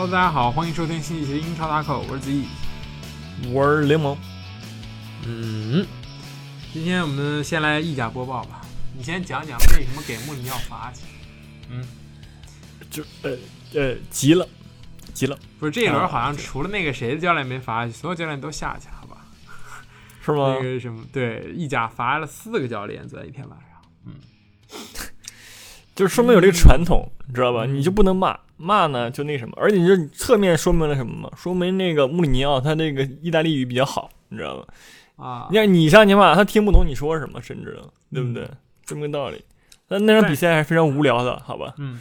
[0.00, 2.46] Hello，大家好，欢迎收听新一期的英超大口，我是子毅。
[3.52, 4.16] 我是联盟，
[5.26, 5.84] 嗯，
[6.72, 8.60] 今天我们先来意甲播报吧。
[8.96, 11.02] 你先讲讲为什么给穆里尼奥罚去？
[11.68, 11.84] 嗯，
[12.88, 13.36] 就呃
[13.74, 14.48] 呃急了，
[15.12, 19.16] 急了，不是这一轮好像除了那个谁的教练没罚下去，所有教练都下去了，好吧？
[20.24, 20.62] 是吗那？
[20.62, 23.82] 个什么，对，意甲罚了四个教练在一天晚上。
[24.06, 24.14] 嗯
[25.96, 27.64] 就是说明有这个传统，你知道吧？
[27.66, 31.30] 嗯你就不能骂，骂呢就那什么，而且你这侧面说明了什么吗？
[31.36, 34.74] 说明那个穆里尼奥他那个意大利语比较好，你知道吧？
[35.16, 37.80] 啊你，看你上去骂他听不懂你说什么，甚至
[38.12, 38.44] 对不对？
[38.44, 39.44] 嗯这么个道理。
[39.88, 41.74] 那那场比赛还是非常无聊的，好吧？
[41.76, 42.00] 嗯，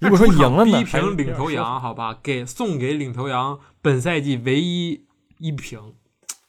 [0.00, 5.04] 如果说赢了呢，一平领头羊，好吧，给送给领头羊本赛季唯一
[5.38, 5.94] 一平，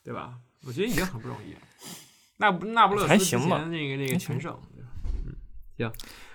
[0.03, 0.33] 对吧？
[0.67, 1.59] 我觉得已经很不容易了。
[2.37, 5.33] 那不那不勒斯之还行吧前那个那个全胜，嗯，
[5.77, 5.91] 行，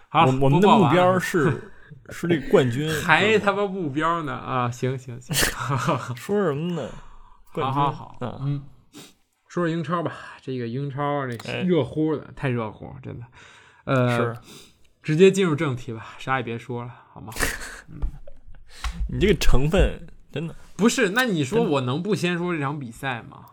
[0.09, 1.71] 好，我我们的 目标是
[2.11, 4.71] 是这冠军， 还他妈目标呢啊！
[4.71, 5.35] 行行行，
[6.17, 6.89] 说什么呢？
[7.53, 8.63] 冠军好好好，啊，嗯，
[9.49, 13.27] 说说英超吧，这个英超那哎热乎的，太热乎，真的。
[13.85, 14.41] 呃，是
[15.03, 17.33] 直接进入正题吧，啥也别说了，好吗？
[19.09, 23.47] 你这个成分真的不是，那你说我能不先说这场比赛吗？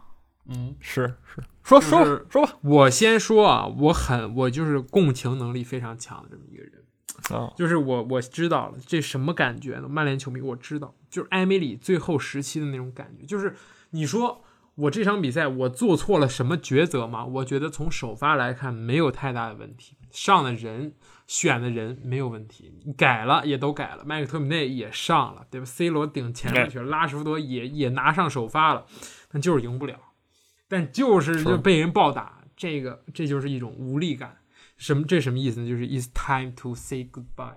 [0.47, 6.80] 嗯，是是，说说说吧我先说啊，我很我就是共情能力非常强的这么一个人，
[7.29, 9.87] 啊， 就是我我知道了这什么感觉呢？
[9.87, 13.55] 曼联球迷我知道，就是埃梅里最后时期的那种感觉，就是
[13.91, 14.43] 你说
[14.75, 17.25] 我这场比赛我做错了什么抉择吗？
[17.25, 20.93] 我觉得从首发来看没有太大的问题，上的人
[21.27, 28.85] 选的人没有问题，改了也都改了，麦克托米内也上了，对吧？C 罗顶前面去了，拉什福德也也拿上首发了，
[29.29, 29.99] 但就是赢不了，
[30.67, 34.37] 但就是是就被人暴打，这个这就是一种无力感。
[34.81, 35.03] 什么？
[35.07, 35.69] 这什么意思呢？
[35.69, 37.53] 就是 it's time to say goodbye，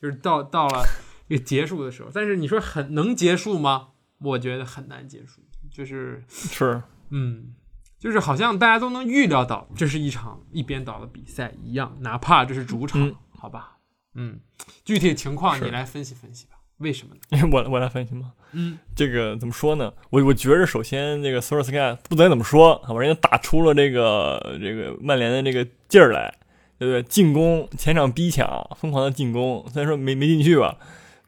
[0.00, 0.84] 就是到到了
[1.28, 2.10] 一个结束的时候。
[2.12, 3.88] 但是你说很能结束吗？
[4.18, 5.40] 我觉得很难结束。
[5.70, 7.54] 就是是嗯，
[7.98, 13.78] 就是好像大家都能预料到这是一场一边倒的比赛一样，哪怕这是主场，嗯好吧？
[14.14, 14.38] 嗯，
[14.84, 16.58] 具体情况你来分析分析吧。
[16.76, 17.48] 为什么呢？
[17.50, 18.32] 我我来分析吗？
[18.52, 19.90] 嗯，这个怎么说呢？
[20.10, 26.34] 我我觉着首先这个索尔斯克亚不管怎么说，好吧，人家打出了这个这个曼联的这个劲儿来，
[26.82, 27.02] 对不对？
[27.04, 30.76] 进攻前场逼抢，疯狂的进攻，虽然说没没进去吧，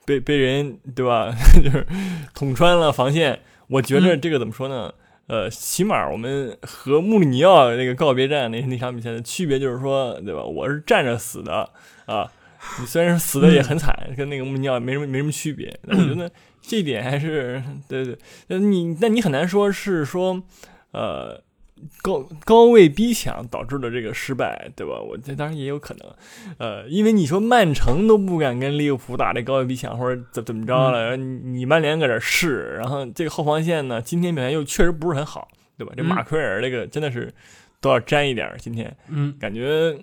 [0.05, 1.33] 被被人对吧，
[1.63, 1.87] 就是
[2.35, 3.39] 捅穿了防线。
[3.69, 4.93] 我觉着嗯这个怎么说呢？
[5.29, 10.43] 呃，起码我们和穆里尼奥那个告别战那那场比赛的区别就是说，对吧？
[10.43, 11.71] 我是站着死的
[12.07, 12.29] 啊，
[12.81, 16.29] 你虽然死的也很惨，跟那个穆里尼奥没什么没什么区别，但我觉得
[16.61, 18.19] 这一点还是对对。
[18.49, 20.43] 那你那你很难说是说，
[20.91, 21.41] 呃，
[22.03, 25.01] 高高位逼抢导致的这个失败，对吧？
[25.01, 26.09] 我这当然也有可能，
[26.59, 31.25] 呃，因为你说曼城都不敢跟利物浦打这高位逼抢，或者怎怎么着了，你
[31.59, 35.93] 你曼联搁这试，然后这个后防线呢，今天表现又确实不是很好，对吧？
[35.97, 37.33] 这嗯马奎尔这个真的是
[37.81, 38.97] 都要沾一点，今天。
[39.09, 39.99] 嗯感觉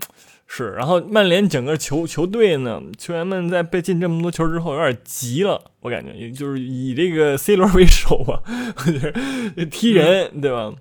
[0.46, 8.44] 是，然后曼联整个球球队呢，球员们在被进这么多球之后，有点急了，我感觉，也就是以这个 C 罗为首吧，
[8.76, 9.12] 我觉
[9.56, 10.74] 得踢人，对吧？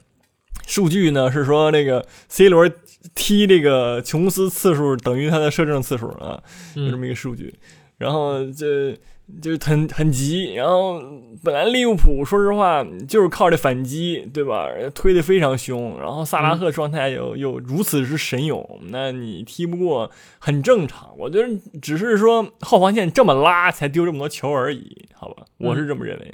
[0.70, 2.70] 数据呢是说那个 C 罗
[3.16, 6.40] 踢这个琼斯次数等于他的射正次数啊，
[6.76, 7.52] 有这嗯么一个数据。
[7.98, 8.96] 然后这
[9.42, 11.02] 就是很很急，然后
[11.42, 14.68] 本来利物浦说实话就是靠这反击，对吧？
[14.94, 21.12] 推得非常凶，然后萨拉赫状态又又如此之神勇，那你踢不过很正常。
[21.18, 21.48] 我觉得
[21.82, 25.44] 只是说后防线这么拉才丢这么多球而已，好吧？
[25.58, 26.32] 我是这么认为。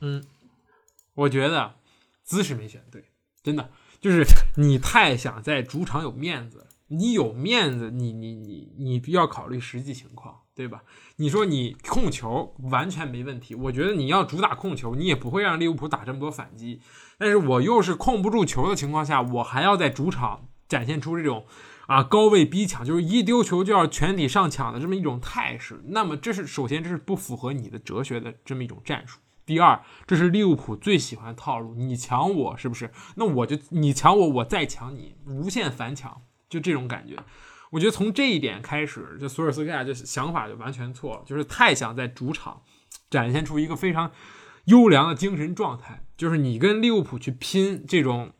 [0.00, 0.24] 嗯，
[1.14, 1.72] 我觉得
[2.22, 3.04] 姿势没选对，
[3.44, 3.70] 真的
[4.00, 4.26] 就是
[4.56, 10.82] 你太想在主场有面子，你有面子，你你你你要考虑实际情况，对吧？
[11.16, 16.80] 你说你控球完全没问题，我觉得你要主打控球，你也不会让利物浦打这么多反击。
[17.18, 21.44] 但是我又是控不住球的情况下，我还要在主场展现出这种
[21.86, 25.82] 啊高位逼抢，就是一丢球就要全体上抢的这么一种态势。
[25.88, 29.20] 那么这是首先这是不符合你的哲学的这么一种战术。
[29.46, 32.90] 第二，这是利物浦最喜欢的套路，你抢我是不是？
[33.16, 37.16] 那我就你抢我，我再抢你，无限反抢，就这种感觉。
[37.70, 42.62] 我觉得从这一点开始，就索尔斯克亚这想法就完全错了，就是太想在主场
[43.10, 44.12] 展现出一个非常
[44.66, 48.32] 优良的精神状态，就是你跟利物浦去拼这种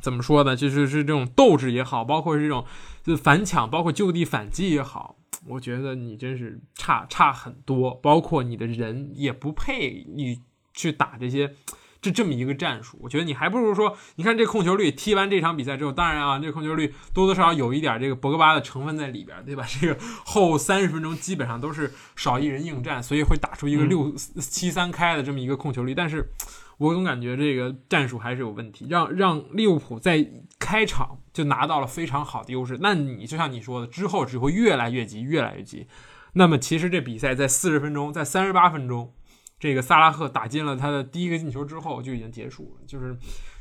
[0.00, 0.54] 怎么说呢？
[0.54, 2.64] 就是是这种斗志也好，包括这种
[3.02, 10.42] 就反抢，包括就地反击也好，我觉得你真是差差很多，包括你的人也不配你
[10.74, 11.54] 去打这些
[12.00, 19.66] 这这么一个战术，我觉得你还不如说，你看这控球率，踢完这场比赛之后，当然啊，这控球率多多少少有一点这个博格巴的成分在里边，对吧？
[19.80, 25.94] 这个后三十分钟基本上都是少一人应战，所以会打出一个六七三开的这么一个控球率。
[25.94, 26.30] 但是
[26.78, 30.26] 我总感觉这个战术还是有问题，让让利物浦在
[30.58, 32.78] 开场就拿到了非常好的优势。
[32.80, 35.86] 那你就像你说的，之后只会越来越急，越来越急。
[36.32, 39.12] 那么其实这比赛在四十分钟，在三十八分钟。
[39.60, 43.16] 这个萨拉赫打进了他的第一个进球之后就已经结束了，就是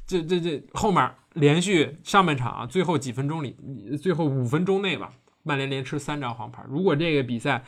[0.05, 3.57] 这这这后面连续上半场，最后几分钟里，
[3.99, 5.11] 最后五分钟内吧，
[5.41, 6.63] 曼联连吃三张黄牌。
[6.69, 7.63] 如果这个比赛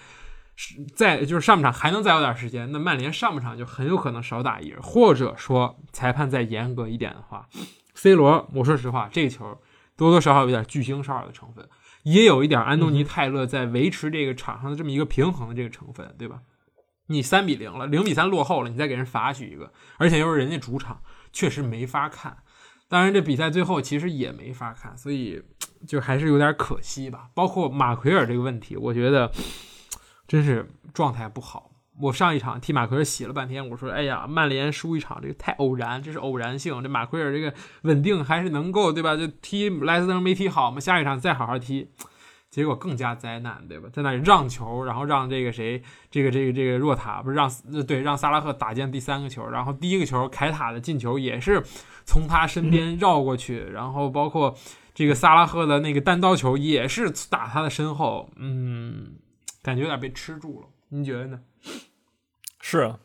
[0.62, 7.48] 是在就是上半场还能再有点时间，那曼联上半场就很有可能少打一人，或者说裁判再严格一点的话
[7.94, 9.58] ，C 罗，我说实话，这个球
[9.96, 11.66] 多多少少有点巨星少儿的成分，
[12.04, 16.42] 也有一点安东尼泰勒在维持这个场上的这么一个平衡的这个成分，对吧？
[17.08, 21.02] 你三比零了，零比三落后了，你再给人罚取一个，而且又是人家主场，
[21.32, 22.36] 确实没法看。
[22.90, 25.42] 当然，这比赛最后其实也没法看，所以
[25.88, 27.30] 就还是有点可惜吧。
[27.34, 29.32] 包括马奎尔这个问题，我觉得
[30.30, 31.72] 真是状态不好。
[32.00, 36.82] 我上一场替马奎尔洗了半天，我说：“哎呀，曼联输一场，这个太偶然，这是偶然性。
[36.82, 39.18] 这马奎尔这个稳定还是能够，对吧？
[39.18, 41.90] 就踢莱斯特没踢好嘛，下一场再好好踢。”
[42.50, 43.88] 结果更加灾难，对吧？
[43.94, 47.48] 在那里让球，然后让这个谁，这个这个这个若塔不是让
[47.86, 51.62] 对让萨拉赫打进第三个球，然后第一个球凯塔的进球也是
[52.06, 54.56] 从他身边绕过去，然后包括
[54.96, 59.12] 这个萨拉赫的那个单刀球也是打他的身后，嗯，
[59.62, 61.42] 感觉有点被吃住了，您觉得呢？
[62.60, 63.00] 是啊。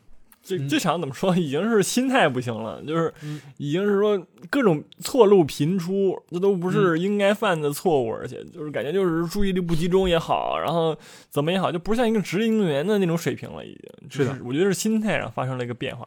[0.47, 3.11] 这这场怎么说，已经是心态不行了，就是
[3.57, 4.15] 已经是说
[4.51, 10.95] 各种错路频出，这都不是应该犯的错误，而且就是感觉就是注意力不集中也好，然后
[11.31, 14.39] 怎么也好，就不像一个职业运动员的那种水平了，已经是的。
[14.45, 16.05] 我觉得是心态上发生了一个变化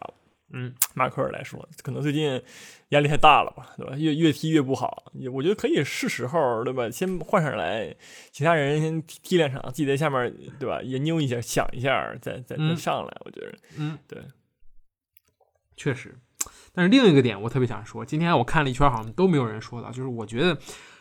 [0.51, 2.43] 嗯，马克尔来说，可能最近
[2.89, 3.95] 压力太大了吧，对吧？
[3.97, 6.91] 越越踢越不好，我觉得可以是时候，对吧？
[6.91, 7.95] 先换上来，
[8.33, 10.81] 其他人先踢两场，自己在下面，对吧？
[10.83, 13.17] 研究一下，想一下，再再再上来。
[13.27, 14.23] 我觉得，嗯，对，
[15.77, 16.17] 确实。
[16.73, 20.59] 但是另一个点，我特别想说，今天我看了一圈，好像都没有人说到，就是我觉得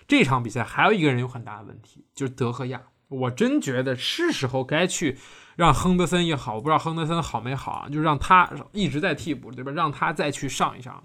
[0.07, 2.81] 这场比赛还有一个人有很大的问题，就是德赫亚。
[3.07, 5.17] 我真觉得是时候该去。
[5.57, 9.71] 让亨德森也好，我不知道亨德森好没好啊，就让他一直在替补，对吧？
[9.71, 11.03] 让他再去上一上。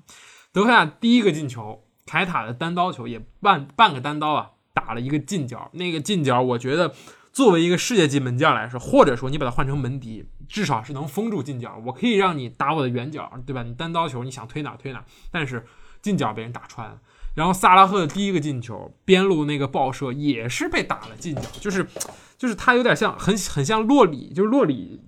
[0.53, 5.71] 德赫亚第一个进球，凯塔的单刀球也半半个单刀啊，打了一个近角。
[5.73, 6.95] 那个近角，我觉得
[7.33, 11.83] 作为一个世界级门将来说，或者说你把它换成门迪，至少是能封住近角。
[11.87, 13.63] 我可以让你打我的远角，对吧？
[13.63, 15.65] 你单刀球你想推哪推哪，但是
[16.03, 17.01] 近角被人打穿。
[17.35, 21.87] 然后萨拉赫的第一个进球，边路那个爆射也是被打了近角，就是。
[22.43, 25.01] 就是他有点像，很很像洛里，就是洛里，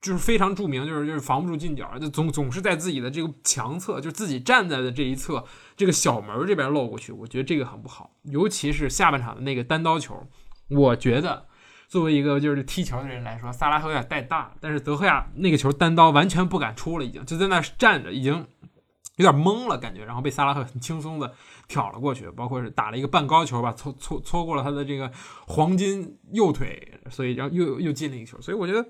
[0.00, 5.44] 就是非常著名，就是就是防不住近角，就总总是在自己的这个强侧，就自己站在的这一侧，
[5.76, 10.26] 这个小门这边漏过去，我觉得这个很不好，尤其是下半场的那个单刀球，
[10.70, 11.48] 我觉得
[11.86, 18.46] 作为一个就是踢球的人来说，萨拉赫有点带大，但是德赫亚那个球单刀完全不敢出了，已经就在那站着，已经
[19.20, 21.32] 有点懵了感觉，然后被萨拉赫很轻松的。
[21.68, 25.08] 挑了过去，包括是打了一个半高球吧，搓搓搓过了他的这个
[25.46, 28.40] 黄金右腿，所以然后又又进了一个球。
[28.40, 28.84] 所以我觉得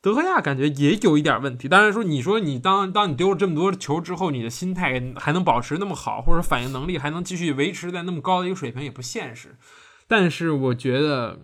[0.00, 1.68] 德赫亚感觉也有一点问题。
[1.68, 9.56] 当然说，你说你当当你丢了这么多球之后，你的心态还能保持那么好，或者反应能力还能继续维持在那么高的一个水平，也不现实。
[10.08, 11.38] 但是我觉得，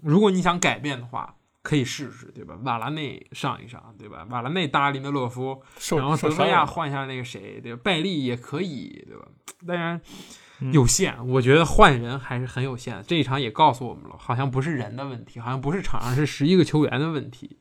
[0.00, 1.34] 如果你想改变的话，
[1.68, 2.58] 可以试试，对吧？
[2.64, 4.26] 瓦拉内上一上，对吧？
[4.30, 5.62] 瓦拉内搭林德洛夫，
[5.94, 7.80] 然后德赫亚换下那个谁，对吧？
[7.84, 9.28] 拜利也可以，对吧？
[9.66, 10.00] 当然
[10.72, 13.04] 有限，我觉得换人还是很有限。
[13.06, 17.58] 这一场也告诉我们了，好像不是人的问题，好像不是场上是十一个球员的问题。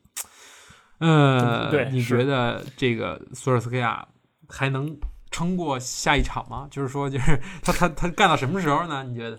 [1.00, 4.08] 呃，对，你觉得这个索尔斯克亚
[4.48, 4.98] 还能
[5.32, 6.66] 撑过下一场吗？
[6.72, 9.04] 就是说，就是他他他干到什么时候呢？
[9.04, 9.38] 你觉得？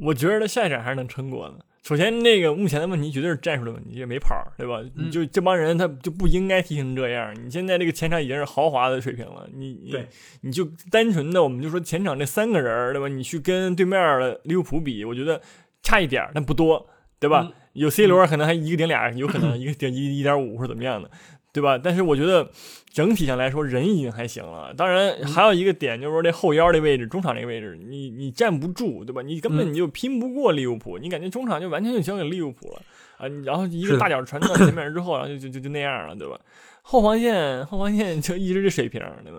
[0.00, 1.66] 我觉得他下一场还是能撑过的。
[1.88, 4.82] 首先，那个目前的问题绝对是战术的问题，也没跑，对吧？
[4.94, 7.34] 你就这帮人，他就不应该踢成这样。
[7.42, 10.06] 你现在这个前场已经是豪华的水平了，你对，
[10.42, 13.08] 你就单纯的，我们就说前场这三个人，对吧？
[13.08, 15.40] 你去跟对面的利物浦比，我觉得
[15.82, 16.86] 差一点，但不多，
[17.18, 17.50] 对吧？
[17.72, 21.10] 有 C 罗可能还一个顶俩，有可能一个顶一一点五或者怎么样的。
[21.52, 21.78] 对吧？
[21.78, 22.48] 但是我觉得
[22.92, 24.72] 整体上来说，人已经还行了。
[24.76, 29.22] 当然，还有一个点就是说，这后腰的位置、中场这个位置，你你站不住，对吧？
[29.22, 30.98] 你根本你就拼不过利物浦。
[30.98, 32.82] 你感觉中场就完全就交给利物浦了
[33.16, 33.26] 啊！
[33.44, 36.38] 然后一个大脚传到前面之后，然后就就就就那样了，对吧？
[36.82, 39.38] 后防线后防线就一直这水平，对吧？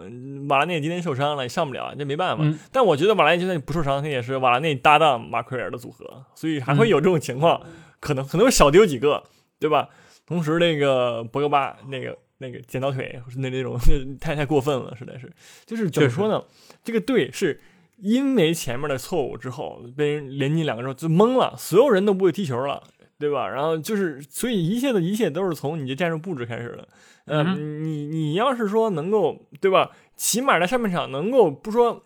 [0.49, 2.43] 瓦拉内今天受伤了，也上不了，这没办法。
[2.71, 7.61] 但我觉得瓦拉内就算不受伤，他也是瓦拉内搭档马奎尔的组合，所以还会有这种情况，
[7.99, 9.23] 可能可能少丢几个，
[9.59, 9.89] 对吧？
[10.29, 15.29] 同时那个博格巴那个那个剪刀腿那那种那 太太过分了，实在是，
[15.65, 16.41] 就是怎么说呢？
[16.81, 17.59] 这个队是
[17.97, 22.81] 因为前面的错误之后被人连进两个之后就懵了，所有人都不会踢球了。
[23.21, 23.49] 对吧？
[23.49, 26.87] 然后就是，所以一切的一切都是从你的战术布置开始的。
[27.25, 29.91] 呃，你你要是说能够，对吧？
[30.15, 32.01] 起码在上半场能够不说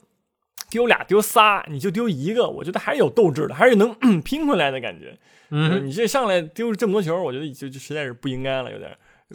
[0.72, 3.94] 丢俩丢仨，你就丢一个，我觉得还是有斗志的，还是能
[4.26, 5.16] 拼回来的感觉。
[5.56, 8.90] 嗯，你这上来丢这么多球，我觉得就就实在是不应该了，有点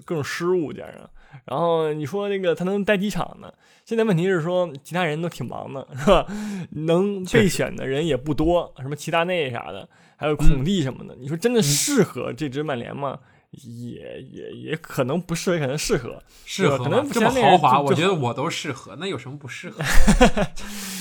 [0.04, 1.08] 各种失误加上。
[1.44, 3.52] 然后你说那个他能待几场呢？
[3.84, 6.26] 现在问题是说其他人都挺忙的，是吧？
[6.86, 9.88] 能备选的人也不多，什么齐达内啥的。
[10.16, 13.20] 还有孔蒂什么的，你说真的适合这支曼联吗？
[13.52, 19.82] 也也也可能不适合，可能适合，适合可能这么豪华，我觉得我都适合，那有什么不适合？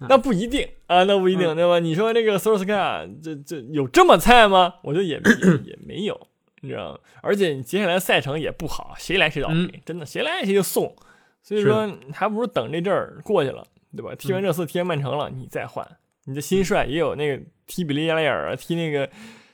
[0.00, 1.78] 那不一定啊，那不一定，对吧？
[1.80, 4.74] 你说这个索尔斯克亚，这这有这么菜吗？
[4.82, 5.20] 我觉得也
[5.66, 6.28] 也没有，
[6.60, 6.98] 你知道吗？
[7.20, 10.94] 而且你接下来赛程也不好，谁来谁倒霉，真的，谁来谁就送。
[11.42, 14.14] 所以说，还不如等这阵儿过去了，对吧？
[14.16, 15.86] 踢完热刺，踢完曼城了，你再换。
[16.26, 19.08] 你的新帅也有那个踢比利亚雷尔啊，踢那个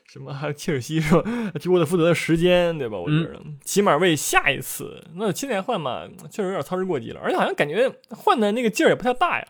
[0.06, 1.22] 什么还有切尔西是吧？
[1.60, 2.98] 踢沃特福德的时间对吧？
[2.98, 9.46] 我觉得起码为下一次，那现在换嘛，确实有点操之过急了，而且好像感觉换的那个劲儿也不太大呀。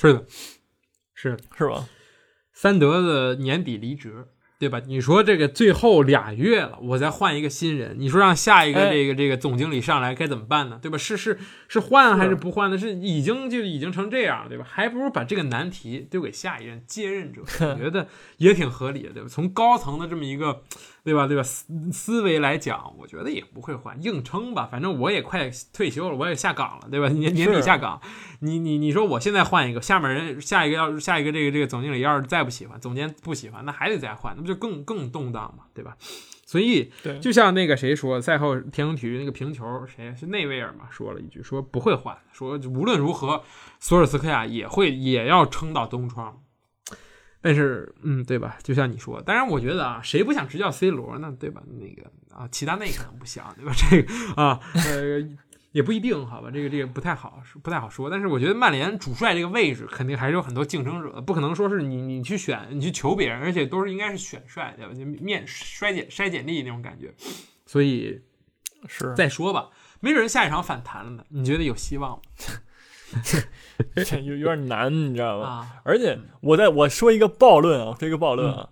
[0.00, 0.24] 是的，
[1.14, 1.88] 是是吧？
[2.52, 4.26] 三德的年底离职。
[4.58, 4.78] 对吧？
[4.86, 10.78] 你说这个最后俩月了，我再换一个新人，你说让下一个这个这个总经理上来该怎么办呢？
[10.82, 10.98] 对吧？
[10.98, 12.76] 是是是换还是不换呢？
[12.76, 14.66] 是已经就已经成这样了，对吧？
[14.68, 17.40] 还不如把这个难题丢给下一任接任者，
[17.72, 19.28] 我觉得也挺合理的，对吧？
[19.30, 20.62] 从高层的这么一个。
[21.02, 21.26] 对吧？
[21.26, 21.42] 对吧？
[21.42, 24.68] 思思维来讲，我觉得也不会换，硬撑吧。
[24.70, 27.08] 反正我也快退休了，我也下岗了，对吧？
[27.08, 28.00] 年年底下岗，
[28.40, 35.96] 你你你说我现在换一个，下面人下一个要下一个这个这个总经理要是再不喜欢，总监不喜欢，那还得再换，那不就更更动荡嘛，对吧？
[36.46, 36.90] 所以，
[37.20, 43.44] 就像那个谁说，赛后天空体育那个评球，谁是内维尔嘛，说了一句，说不会换，说无论如何，
[43.78, 46.42] 索尔斯克亚也会也要撑到东窗。
[47.42, 48.58] 但是，嗯，对吧？
[48.62, 51.34] 就像你说，当然，我觉得啊，谁不想执教 C 罗呢？
[51.40, 51.62] 对吧？
[51.80, 53.72] 那个啊，齐达内可能不想，对吧？
[53.74, 55.26] 这个啊，呃，
[55.72, 56.50] 也不一定，好吧？
[56.52, 58.10] 这个这个不太好，不太好说。
[58.10, 64.92] 但是我觉得曼联主帅这个位置肯定还是有很多竞争者，不可能说是你你去选，你去求别人，而且都是应该是选帅，对吧？
[64.92, 67.14] 就面筛简筛简历那种感觉。
[67.64, 68.20] 所以
[68.86, 69.70] 是再说吧，
[70.00, 71.24] 没准下一场反弹了呢。
[71.30, 72.22] 你觉得有希望吗？
[74.24, 75.70] 有有点难，你知道吗？
[75.84, 78.68] 而且我在我说一个暴论啊，说一个暴论啊，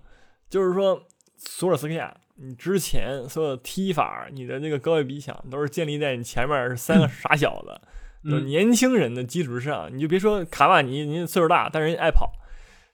[0.48, 1.02] 就是说
[1.36, 9.88] 索尔斯克亚，你之前所有的踢法，你的那个高位逼抢，都是建立在你前面是三个傻小子，就年轻人的基础之上。
[9.92, 12.32] 你就别说卡瓦尼，您岁数大，但是人爱跑。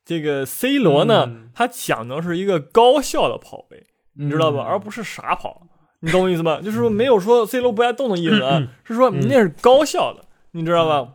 [0.05, 4.63] 这个 C 罗呢，他讲的是一个高效的跑位，你知道吧？
[4.63, 5.67] 而不是傻跑，
[6.01, 6.61] 你懂我意思吗？
[6.61, 11.15] 就是说没有说 C 罗不爱动的意思啊，是说你那是高效的，你知道吧？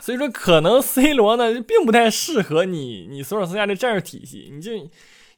[0.00, 4.72] 所以说，可能 C 罗呢，并不太适合你，你索尔斯克亚的战术体系，你就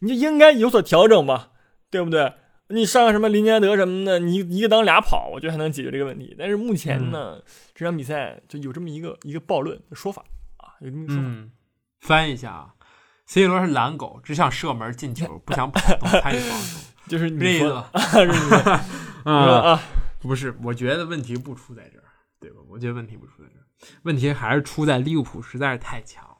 [0.00, 1.50] 你就应该有所调整吧，
[1.90, 2.33] 对不对？
[2.69, 6.37] 你上个什么林加德什么的，你一个当俩跑，我觉得还能解决这个问题。
[6.38, 7.43] 但是目前呢，
[7.75, 10.23] 这场比赛就有这么一个一个暴论的说法
[10.59, 11.29] 啊，有这么一个说法。
[12.00, 12.75] 翻译一下啊
[13.26, 17.90] ，C 罗是懒狗，只想射门进球， 不想跑动参与防守，就是这意思吧？
[19.25, 19.83] 啊啊，
[20.21, 22.05] 不是，我觉得问题不出在这儿，
[22.38, 22.59] 对吧？
[22.69, 23.60] 我觉得问题不出在这儿。
[24.02, 26.37] 问题还是出在利物浦实在是太强了，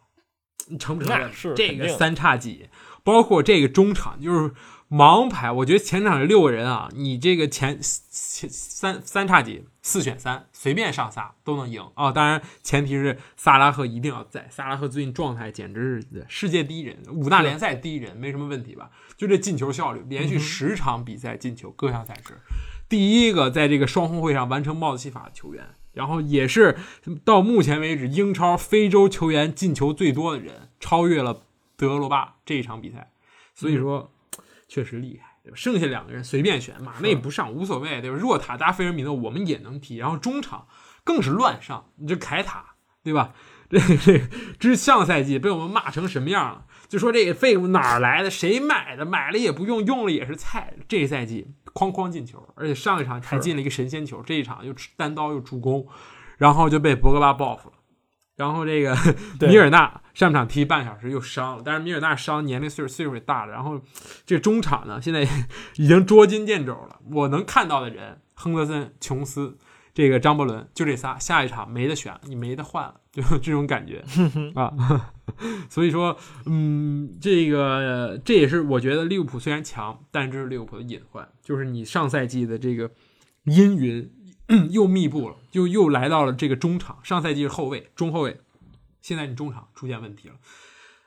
[0.69, 1.31] 你承不承认？
[1.57, 2.69] 这个三叉戟，
[3.03, 4.55] 包括这个中场就是
[4.91, 5.51] 盲牌。
[5.51, 12.13] 我觉得前场这六个人啊，你这个前前三三叉戟四选三，随便上仨都能赢啊！
[12.13, 14.47] 当然前提是萨拉赫一定要在。
[14.51, 18.91] 萨拉赫最近状态简直是世界第一人，五大联赛第一人，没什么问题吧？
[19.17, 22.39] 就这进球效率，连续十场比赛进球，各项赛事
[22.89, 25.65] 第一个在这个双红会上完成帽子戏法的球员。
[26.01, 26.79] 然后也是
[27.27, 31.43] 到目前为止英超非洲球员进球最多的人，超越了
[31.77, 33.13] 德罗巴这一场比赛，
[33.55, 34.11] 所以说
[34.67, 35.57] 确实厉害，对吧？
[35.57, 38.17] 剩下两个人随便选，马内不上无所谓，对吧？
[38.17, 40.67] 若塔搭菲尔米诺我们也能踢，然后中场
[41.05, 43.35] 更是乱上，你这凯塔，对吧？
[43.69, 44.23] 这这
[44.59, 46.65] 这上赛季被我们骂成什么样了？
[46.91, 48.29] 就说这个废物哪儿来的？
[48.29, 49.05] 谁买的？
[49.05, 50.75] 买了也不用，用了也是菜。
[50.89, 55.87] 这赛季哐哐进球，而且上一场还进了一个神仙球，这一场又单刀又助攻，
[56.37, 57.77] 然后就被博格巴报复了。
[58.35, 58.97] 然后这个
[59.47, 63.53] 米尔纳上场踢半小时又伤了，但是米尔纳伤年龄岁数岁数也大了。
[63.53, 63.81] 然后
[64.27, 65.23] 这中场呢，现在
[65.77, 66.99] 已经捉襟见肘了。
[67.13, 69.57] 我能看到的人，亨德森、琼斯。
[70.01, 74.03] 这个张伯伦，就这仨，下一场没得选，你没得换了，就 这种感觉
[74.57, 74.73] 啊。
[75.69, 76.17] 所以说，
[76.47, 82.91] 嗯，这个这也是我觉得利物浦虽然强，但这是利物浦的隐患，就是你上赛季的这个
[83.45, 84.11] 阴云
[84.73, 86.99] 又密布了，就又来到了这个中场。
[87.03, 88.39] 上赛季是后卫、中后卫，
[89.03, 90.35] 现在你中场出现问题了。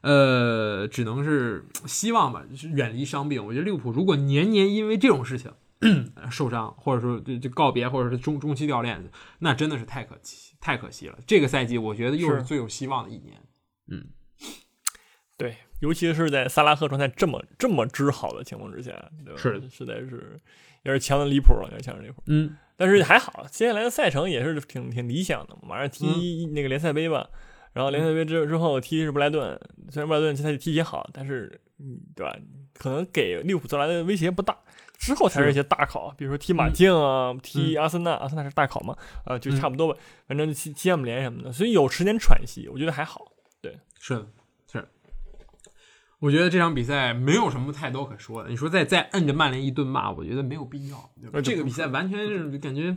[0.02, 3.44] 呃，只能是希望吧，远离伤病。
[3.44, 5.52] 我觉得利物浦如果年年因为这种事情
[6.32, 9.10] 受伤，或者说就就告别，或者是中中期掉链子，
[9.40, 11.18] 那真的是太可惜，太可惜了。
[11.28, 13.42] 这个赛季我觉得又是最有希望的一年。
[13.88, 14.06] 嗯，
[15.38, 18.92] 对，尤其是在萨拉赫状态这么这么之好的情况之下，
[19.26, 19.40] 对吧？
[19.40, 20.40] 是，实在是
[20.84, 22.24] 有点强的离谱了，有点强的离谱。
[22.28, 27.30] 嗯，但是还好，接下来的赛程也是挺挺理想的，马上踢那个联赛杯吧。
[27.74, 29.60] 然后联赛杯之之后踢是布莱顿，
[29.90, 32.38] 虽然布莱顿这赛季踢也好，但是嗯，对吧？
[32.76, 34.56] 可能给利物浦带来的威胁不大。
[34.98, 38.96] 之后才是一些大考，比如说踢马竞啊，踢阿森纳，阿森纳是大考嘛？
[39.26, 40.00] 呃，就差不多吧。
[40.28, 43.26] 反正踢踢姆联什么的，所以有时间喘息，我觉得还好。
[43.62, 44.28] 对，是的，
[44.72, 44.88] 是。
[46.20, 48.50] 我觉得这场比赛没有什么太多可说的。
[48.50, 51.12] 你说再再摁着曼联一顿骂，我觉得没有必要。
[51.44, 52.96] 这个比赛完全是感觉。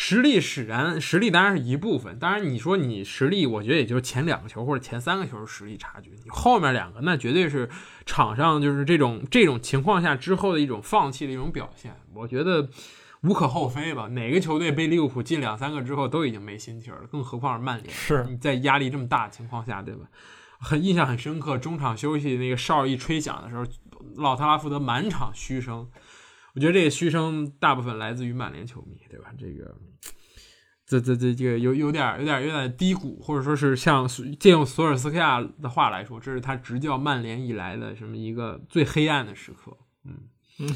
[0.00, 2.20] 实力使然，实力当然是一部分。
[2.20, 6.12] 当然，你说你实力，我觉得也就是前两个球或者前三个球实力差距。
[6.22, 7.68] 你后面两个，那绝对是
[8.06, 11.96] 场上就是这种这种情况下之后的一种放弃的一种表现。
[12.14, 12.68] 我觉得
[13.22, 14.06] 无可厚非吧。
[14.06, 17.92] 哪个球队被利物浦进两三个之后都已经没心气儿了，更何况是曼联。
[17.92, 20.06] 是你在压力这么大的情况下，对吧？
[20.60, 23.64] 很印象很深刻，中场休息那个哨一吹响的时候，
[24.14, 25.88] 老特拉福德满场嘘声。
[26.58, 29.32] 我觉得这个嘘声大部分来自于曼联球迷，对吧？
[29.38, 29.72] 这个。
[30.84, 34.08] 这这这这个有有点有点有点低谷，或者说是像
[34.40, 39.76] 借用索尔斯克亚的话来说，这是他执教曼联以来的什么一个最黑暗的时刻。
[40.04, 40.16] 嗯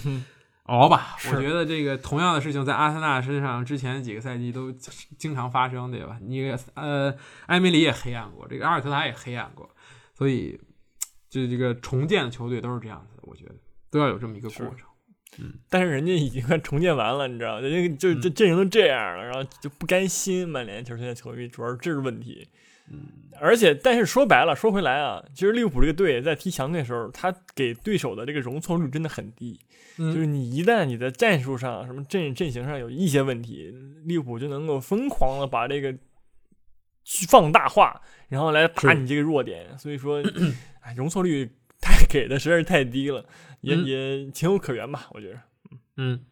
[0.05, 0.25] 嗯，
[0.65, 1.17] 熬吧。
[1.33, 4.71] 我觉得这个同样的事情在阿森纳身上之前几个赛季都
[5.17, 6.19] 经常发生，对吧？
[6.21, 9.75] 你呃，埃梅里也黑暗过，这个阿尔特塔也黑暗过，
[10.13, 10.61] 所以
[11.31, 13.55] 就这个重建的球队都是这样子的，我觉得
[13.91, 14.87] 都要有这么一个过程。
[15.39, 20.49] 嗯，但是人家已经快重建完了，你知道， 人家就这阵容都这样了，然后就不甘心。
[20.49, 22.47] 曼联球现在球迷主要是这是问题。
[22.91, 23.07] 嗯，
[23.41, 29.59] 而且，但是说白了，说回来啊，其实利物浦这个队在踢强队的时候，他给对手的这个容错率真的很低。
[29.99, 33.73] 嗯，就是你一旦你的战术上、什么阵阵型上有一些问题，
[34.05, 35.93] 利物浦就能够疯狂的把这个
[37.05, 39.79] 去放大化，然后来打你这个弱点。
[39.79, 40.23] 所以说，
[40.83, 41.49] 哎，容错率
[41.81, 43.25] 太给的实在是太低了。
[43.63, 45.41] 也也情有可原吧，我觉得，
[45.97, 46.25] 嗯，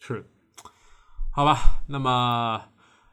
[0.00, 0.30] 是，
[1.32, 2.68] 好吧，那么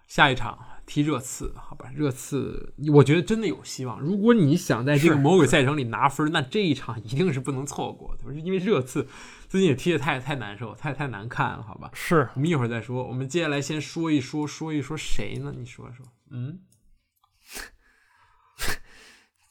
[0.08, 4.00] 下一场踢热刺，好吧，热刺，我觉得真的有希望。
[4.00, 9.08] 如果你想在这个魔鬼赛程里拿分，那这一场一定是不能错过的，因为热刺
[9.48, 11.90] 最近也踢得太太难受，太太难看了，好吧？
[11.94, 15.54] 是我们一会儿再说，我们接下来先说一说，说一说谁呢？
[15.58, 16.60] 你说说，嗯。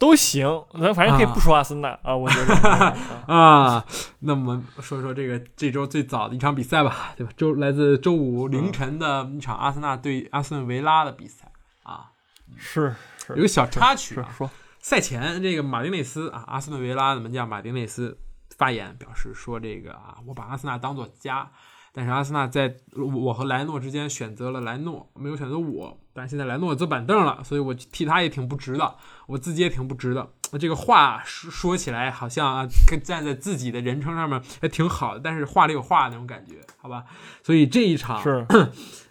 [0.01, 2.55] 都行，咱反正可以不说阿森纳啊，我觉得
[3.29, 3.85] 啊。
[4.21, 7.31] 那我们说说这个这周最早的一场比赛吧，对吧？
[7.37, 12.13] 周来自周五凌晨的一场阿森纳对阿斯顿维拉的比赛啊。
[12.57, 12.95] 是，
[13.29, 18.17] 有个小插曲啊，说赛前这个马丁内斯啊，阿斯顿维拉的门将马丁内斯
[18.57, 21.51] 发言表示说，这个啊，我把阿森纳当做家。
[21.93, 26.01] 但是阿森纳在我和莱诺之间选择了莱诺，没有选择我。
[26.21, 28.95] 但现在莱诺坐板凳了，所以我替他也挺不值的，
[29.27, 30.31] 我自己也挺不值的。
[30.61, 32.69] 这个话说说起来好像啊，
[33.03, 37.05] 站在自己的人称上面还挺好的，但是话里有话那种感觉，好吧？
[37.43, 38.47] 所以这一场是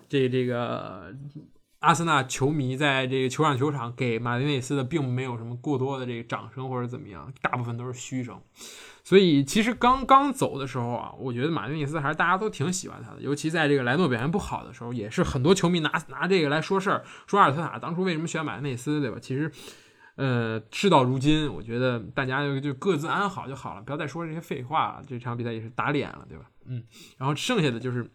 [0.08, 1.12] 这这个
[1.80, 8.39] 阿森纳球迷在这个球场球场给马丁内斯的并没有什么过多的这个掌声或者怎么样，大部分都是嘘声。
[9.10, 19.17] 所以其实刚刚走的时候啊，我觉得马丁内斯还是大家都挺喜欢他的，尤其在这个莱诺表现不好的时候，也是很多球迷拿拿这个来说事儿，说阿尔特塔当初为什么选马丁内斯，对吧？
[19.19, 19.52] 其实，
[20.13, 25.04] 呃，事到如今，我觉得大家就就各自安好就好了，不要再说这些废话了。
[25.08, 26.45] 这场比赛也是打脸了，对吧？
[26.67, 26.84] 嗯，
[27.17, 28.08] 然后剩下的就是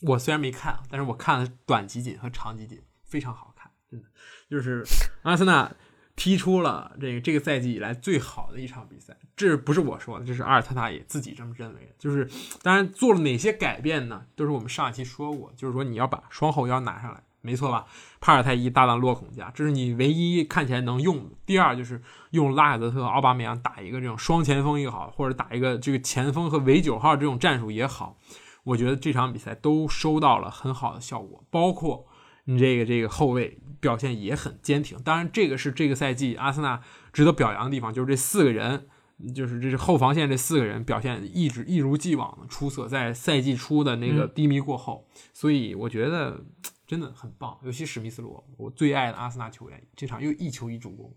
[0.00, 4.08] 我虽然没看，但是我看了短集锦和长集锦，非常好看，真的
[4.50, 4.84] 就是
[5.22, 5.70] 阿森纳。
[6.14, 11.92] 踢出了这个这个赛季以来最好的一场比赛，这不是我说的，这是阿尔特塔也自己这么认为的。
[11.98, 12.28] 就是，
[12.62, 14.26] 当然做了哪些改变呢？
[14.36, 17.86] 都是我们上一期说过，就是说你要把双后腰拿上来，没错吧？
[18.20, 21.30] 帕尔泰伊搭档洛孔加，这是你唯一看起来能用的。
[21.46, 22.00] 第二就是
[22.32, 28.18] 用拉卡泽特、奥巴梅扬打一个这种双前锋也好，或者打一个这个前锋和维九号这种战术也好，
[28.64, 32.06] 我觉得这场比赛都收到了很好的效果，包括。
[32.44, 36.80] 你这个这个后卫表现也很坚挺，当然这个是这个赛季阿森纳
[37.12, 38.88] 值得表扬的地方，就是这四个人
[39.34, 46.44] 就是这是后防线这四个人表现一直一如既往的出色，在赛季初的那个低迷过后，所以我觉得
[46.86, 47.56] 真的很棒。
[47.62, 51.14] 尤其史密斯罗，我最爱的阿森纳球员，这场又一球一助攻，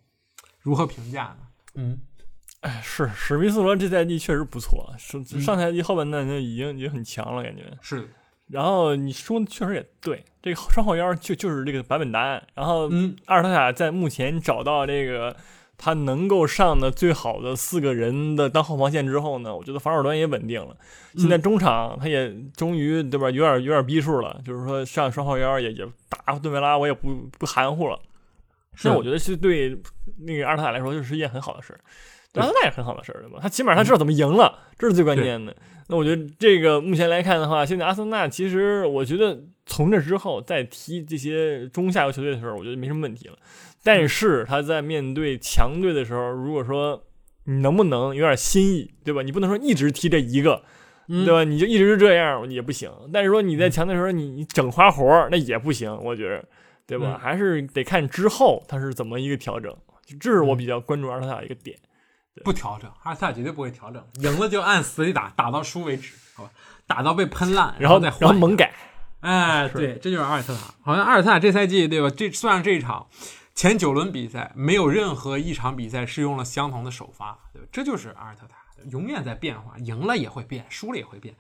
[0.62, 1.48] 如何评价呢？
[1.76, 2.00] 嗯，
[2.62, 7.76] 哎，是史密斯罗这赛季确实不错，上嗯上赛季后半段就已经已经很强了，感觉。
[7.82, 8.08] 是的，
[8.50, 12.42] 然后你说的确实也对，这个双后腰就就是这个版本答案。
[12.54, 15.36] 然后嗯，阿尔特塔在目前找到这个
[15.78, 20.78] 他能够上的最好的四个人的当后防线之后呢，我觉得防守端也稳定了。
[21.18, 28.00] 现在中场他也终于对吧，有点有点逼数了，就是说上双后腰也也打顿维拉，我也不不含糊了。
[28.76, 29.76] 是那我觉得是对
[30.20, 31.80] 那个阿尔特塔来说，就是一件很好的事儿。
[32.36, 33.40] 阿森纳也很好的事儿，对吧？
[33.42, 35.56] 他起码他知道怎么赢了，这是最关键的。
[35.88, 43.38] 那我觉得这个目前来看的话，现在阿森纳其实我觉得从这之后再踢这些中下游球队的时候，我觉得没什么问题了。
[43.84, 47.04] 但是他在面对强队的时候，如果说
[47.44, 49.22] 你能不能有点新意，对吧？
[49.22, 50.64] 你不能说一直踢这一个，
[51.08, 51.44] 嗯对吧？
[51.44, 52.90] 你就一直是这样也不行。
[53.14, 56.44] 但是说你在强队的时候，你你整花活儿那也不行，我觉得，
[56.88, 57.14] 对吧？
[57.16, 59.72] 嗯还是得看之后他是怎么一个调整。
[60.20, 61.78] 这是我比较关注阿尔特塔一个点。
[62.44, 66.52] 不调整，阿尔特塔绝对不会调整，赢了就按死里打，打到输为止，好吧？
[66.86, 68.74] 打到被喷烂，然后再然后猛改，
[69.22, 70.74] 哎，对，这就是阿尔特塔。
[70.84, 72.10] 好像阿尔特塔这赛季对吧？
[72.10, 73.08] 这算上这一场
[73.56, 77.68] 前九轮比赛，没有任何一场比赛是用了相同的首发，对吧？
[77.72, 78.56] 这就是阿尔特塔，
[78.92, 81.34] 永远在变化，赢了也会变，输了也会变。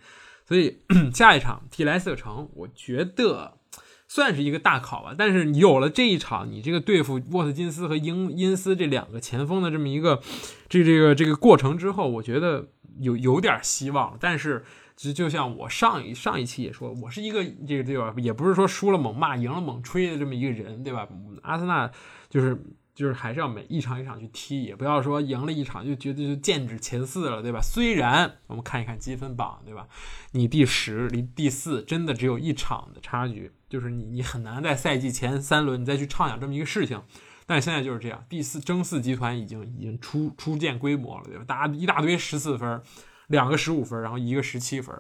[0.47, 0.81] 所以
[1.13, 3.57] 下一场踢莱斯特城，我觉得
[4.07, 5.13] 算是一个大考吧。
[5.17, 10.21] 但是你有了这一场，你这个对付沃特金斯和英因斯这两个前锋的这么一个
[10.69, 12.67] 这这个这个过程之后，我觉得
[12.99, 14.17] 有有点希望。
[14.19, 14.63] 但是
[14.95, 21.07] 就就像我上一上一期也说，我是一个这个对吧，也不是说输了猛骂，赢了猛吹的这么一个人，对吧？
[21.41, 21.91] 阿森纳
[22.29, 22.57] 就是
[22.95, 27.59] 就是还是要每一场一场去踢，也不要说赢了一场就觉得就剑指前四了，对吧？
[27.61, 29.87] 虽然我们看一看积分榜，对吧？
[30.31, 37.03] 你第十离第四真的只有一场的差距，就是你你很难在赛季前三轮你再去畅想这么一个事情。
[37.45, 41.43] 但现在就是这样，第四争四集团已经已经初初见规模了，对吧？
[41.45, 42.81] 大家一大堆十四分，
[43.27, 44.95] 两个十五分，然后一个十七分，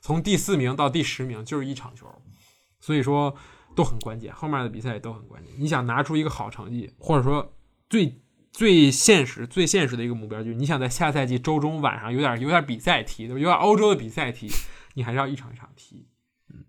[0.00, 2.06] 从第四名到第十名就是一场球，
[2.80, 3.36] 所以说
[3.74, 5.52] 都很关键，后面的比赛也都很关键。
[5.58, 7.54] 你想拿出一个好成绩，或者说
[7.88, 8.20] 最
[8.52, 13.40] 最现实、最现实的一个目标，就是你想在下赛季周中晚上有点有点比赛踢，对吧？
[13.40, 14.48] 有点欧洲的比赛踢，
[14.94, 16.06] 你还是要一场一场踢，
[16.50, 16.64] 嗯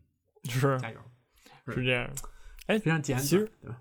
[0.49, 0.97] 是加油，
[1.67, 2.09] 是这样。
[2.67, 3.77] 哎非常简单，其实对吧？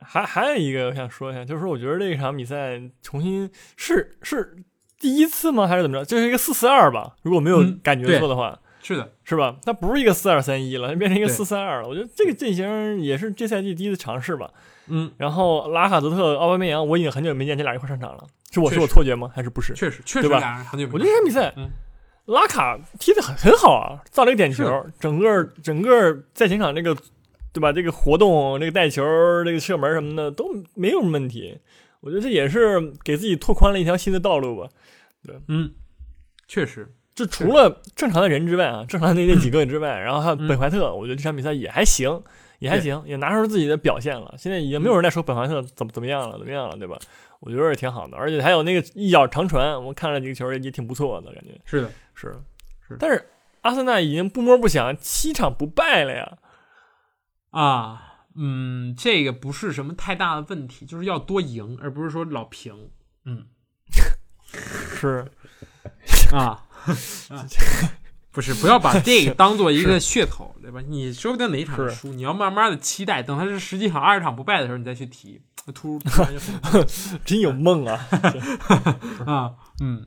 [0.00, 4.62] 还还有一个我想说一下，就是说我觉得这场比赛重新是是
[4.98, 5.66] 第一次吗？
[5.66, 6.04] 还是怎么着？
[6.04, 7.16] 这是一个四四二吧？
[7.22, 9.56] 如果没有嗯感觉错的话，是的，是吧？
[9.64, 11.88] 它不是一个四二三一了，它变成一个对四三二了。
[11.88, 14.50] 我觉得这个阵型也是这赛季第一次尝试吧。
[14.88, 19.30] 嗯，然后拉卡泽特、奥巴梅扬，我已经很久没见这俩一块上场了，是我是我错觉吗？
[19.34, 19.72] 还是不是？
[19.72, 21.70] 确实确实对吧很久我觉得这场比赛，嗯
[22.26, 26.94] 拉卡踢得很很好啊，造了一个点球，整个整个在前场这个
[27.52, 27.72] 对吧？
[27.72, 29.02] 这个活动、这个带球、
[29.44, 31.58] 这个射门什么的都没有什么问题。
[32.00, 34.68] 我觉得这也是给自己拓宽了一条新的道路吧。
[35.22, 35.70] 对嗯，
[36.48, 42.22] 确实，这除了正常的人之外啊，正常的那那几个之外，然后还有嗯本怀特，我觉得这场比赛也还行，
[42.58, 44.34] 也还行，也拿出自己的表现了。
[44.36, 46.98] 现在已经没有人在说本怀特怎么怎么样了，怎么样了，对吧？
[47.40, 51.60] 我觉得也挺好的，而且还有那个一脚长传，我看了几个球也也挺不错的感觉。
[51.64, 52.34] 是的，是
[52.88, 53.28] 是但是
[53.60, 56.38] 阿森纳已经不摸不响，七场不败了呀。
[57.50, 62.90] 啊，嗯，这个不是什么太大的问题，就是要多赢，而不是说老平。
[63.26, 63.46] 嗯
[64.50, 65.26] 是，
[66.32, 66.63] 啊，啊
[68.30, 70.80] 不是，不要把 这个当做一个噱头，对吧？
[70.88, 75.40] 你说不定哪一场输，你要慢慢的期待，等他是十几场、二十场不败的时候，你再去提。
[75.72, 76.86] 突突然就很
[77.24, 78.06] 真有梦啊！
[79.24, 80.04] 啊，嗯，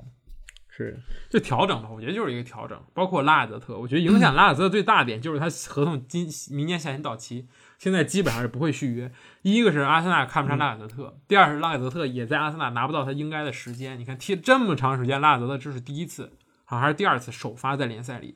[0.69, 7.47] 是，就调整吧，我觉得就是一个调整，包括拉尔泽特，我觉得影响拉尔泽特最大的点就是他合同今明年夏天到期，
[7.79, 9.11] 现在基本上是不会续约。
[9.41, 13.97] 一个是阿森纳看不上拉尔泽特，第二是拉尔泽特也在阿森纳拿不到他应该的时间。
[13.99, 16.31] 你看踢这么长时间，拉尔泽特这是第一次，
[16.67, 18.35] 好像还是第二次首发在联赛里。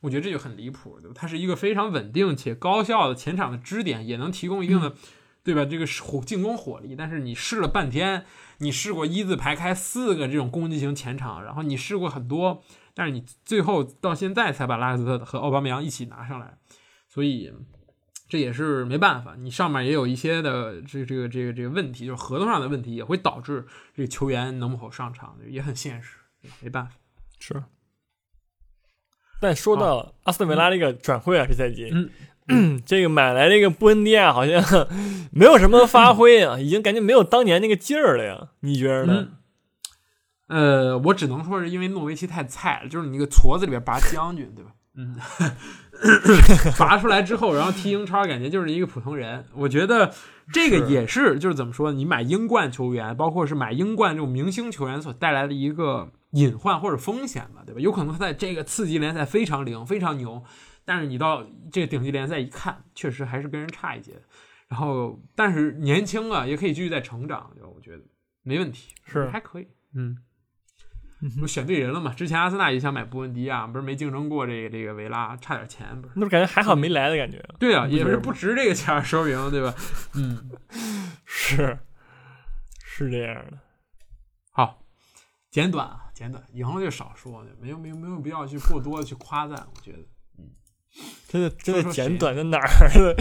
[0.00, 1.14] 我觉得这就很离谱，对吧？
[1.14, 4.96] 他是一个非常稳定且高效的前场的支点，也能提供一定的，
[5.44, 5.64] 对吧？
[5.64, 6.96] 这个火进攻火力。
[6.96, 8.24] 但是你试了半天，
[8.58, 12.64] 你试过一字排开四个这种攻击型前场，然后你试过很多，
[12.94, 16.58] 但是你最后到现在才把拉斯特和奥巴梅扬一起拿上来，
[17.08, 17.52] 所以
[18.28, 19.36] 这也是没办法。
[19.38, 23.64] 你上面也有一些的这这个这个这个问题，就是合同上的问题，也会导致
[23.94, 26.16] 这个球员能否上场，也很现实，
[26.60, 26.96] 没办法。
[27.38, 27.62] 是。
[29.42, 31.90] 但说到阿斯顿维拉这个转会啊，这赛季，
[32.48, 34.62] 嗯 这个买来这个布恩迪亚好像
[35.32, 39.28] 没有什么发挥啊，已经感觉没有当年那个劲儿了呀，你觉得呢？
[40.48, 44.70] 嗯，呃，我只能说是因为诺维奇太菜了，就是你那个矬子里边拔将军，对吧？
[44.94, 45.16] 嗯，
[46.78, 49.44] 拔出来之后，然后踢英超，感觉就是一个普通人。
[49.54, 50.12] 我觉得
[50.52, 57.80] 这个也是，就是怎么说，你买英冠球员，包括是买英冠这种明星球员所带来的一个隐患或者风险吧，对吧？
[57.80, 60.44] 有可能他在这个次级联赛非常灵，非常牛，
[60.84, 64.20] 但是你到这个顶级联赛一看，确实还是跟人差一截。
[64.68, 67.68] 然后，但是年轻啊，也可以继续在成长，就？
[67.68, 68.02] 我觉得
[68.42, 70.18] 没问题，是还可以，嗯。
[71.38, 72.12] 不选对人了嘛？
[72.12, 76.14] 之前阿森纳也想买布恩迪亚，不是没竞争过这个这个维拉，差点钱不是？
[76.16, 77.40] 那不感觉还好没来的感觉。
[77.60, 79.72] 对啊，不是也是不值这个钱，说明对吧？
[80.16, 80.50] 嗯，
[81.24, 81.78] 是，
[82.84, 83.58] 是这样的。
[84.50, 84.82] 好，
[85.48, 89.98] 简短啊，简短，赢了就少说，没有没有没有必要去过多的去夸赞，我觉得
[90.38, 90.50] 嗯
[91.26, 92.68] 真的真的说简短在哪儿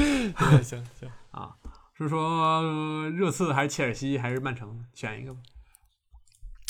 [0.62, 1.56] 行行，啊，
[1.98, 5.40] 是说呃热刺还是切尔西还是曼城，选一个吧。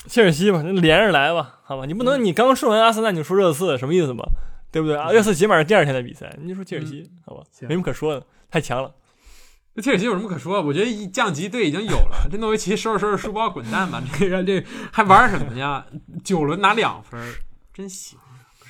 [0.08, 1.86] 切尔西吧，那连着来吧，好吧？
[1.86, 4.24] 你不能你刚说完阿森纳你就说热刺，什么意思嘛？
[4.72, 5.12] 对不对啊？
[5.12, 7.44] 热刺起码是第二天的比赛，你就说切尔西，好吧？
[7.63, 8.96] 没什么可说的，太强了。
[9.75, 10.62] 这切尔西有什么可说？
[10.62, 14.03] 我觉得一降级队已经有了，这诺维奇收拾收拾书包滚蛋吧！
[14.19, 15.86] 这个这还玩什么呀？
[16.23, 17.19] 九轮拿两分，
[17.73, 18.17] 真行。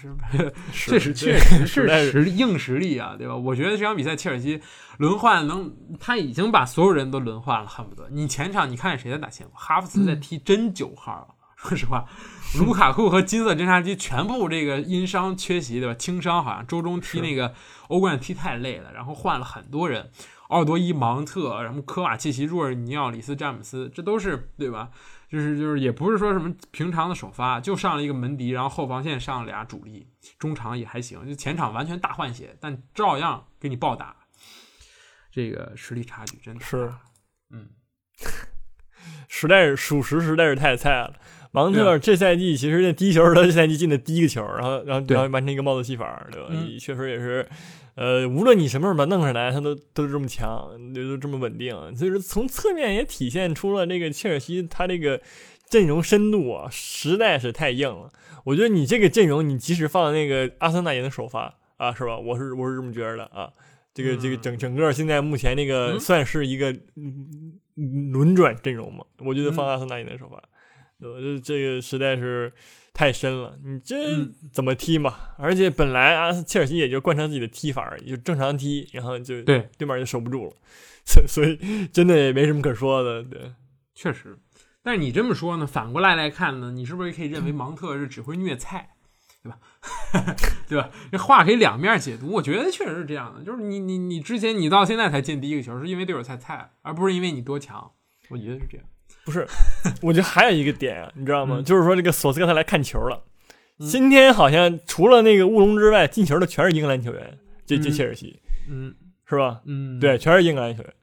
[0.04, 3.36] 不是确实确实 是实力硬实力啊，对吧？
[3.36, 4.60] 我觉得这场比赛切尔西
[4.98, 11.28] 轮换能，他已经把所有人都轮换了，恨不得你前场你看谁在打前锋，哈弗茨在踢真九号啊！
[11.56, 12.06] 说实话，
[12.58, 15.94] 卢卡库和金色侦察机全部这个因伤缺席，对吧？
[15.94, 17.54] 轻伤好像周中踢那个
[17.90, 20.10] 欧冠踢太累了，然后换了很多人，
[20.52, 24.92] 奥多伊、芒特，什么科瓦契奇、若尔尼奥、里斯、詹姆斯，这都是对吧？
[25.30, 34.16] 就是就是也不是说什么平常的首发，就上了一个门迪，然后后防线上了俩主力，中场也还行，就前场完全大换血，但照样给你暴打。
[35.32, 36.94] 这个实力差距真的是，
[37.52, 37.70] 嗯，
[39.30, 41.14] 实在是属实实在是太菜了。
[41.52, 46.48] 芒特这赛季其实那第一球是他这赛季进的第一个球，然后然后然后完成一个帽子戏法，对吧？
[46.52, 47.46] 嗯确实也是，
[47.96, 51.76] 呃，无论你什么时候把他弄上来，他都都是这么强，都都这么稳定。
[51.96, 55.22] 所以说从侧面也体现出了这个切尔西他这个
[55.70, 58.10] 阵容深度啊，实在是太硬了。
[58.46, 62.18] 我觉得你这个阵容，你即使放那个阿森纳也能首发啊，是吧？
[62.18, 63.52] 我是我是这么觉得的啊。
[63.94, 66.74] 这个这个嗯整整个现在目前这个嗯算是一个
[67.76, 70.42] 轮转阵容嘛，我觉得放嗯阿森纳也能首发。
[71.02, 72.52] 我这这个实在是
[72.94, 75.16] 太深了，你这嗯怎么踢嘛？
[75.38, 80.54] 而且本来啊，切尔西也就惯成自己的踢法而已，就正常踢，然后就对，对面就守不住了，
[81.06, 83.24] 所所以真的也没什么可说的。
[83.24, 83.54] 对，
[83.94, 84.38] 确实。
[84.84, 88.96] 但是你这么说呢，反过来来看呢，你是不是可以认为芒特是只会虐菜，
[89.44, 89.60] 对吧？
[90.68, 90.90] 对吧？
[91.12, 92.28] 这话可以两面解读。
[92.32, 97.92] 我觉得确实是这样的，就是你你你之前你到现在才进第一个球，是因为队友太菜，而不是因为你多强。
[98.30, 98.86] 我觉得是这样。
[99.26, 99.46] 不是，
[100.02, 101.58] 我觉得还有一个点啊，你知道吗？
[101.60, 103.24] 嗯就是说这个索斯克特来看球了。
[103.80, 108.94] 嗯今天好像除了那个乌龙之外，进球的全是英格兰球员，这这嗯切尔西嗯
[109.26, 109.62] 是吧？
[109.66, 110.94] 嗯，对，全是英格兰球员。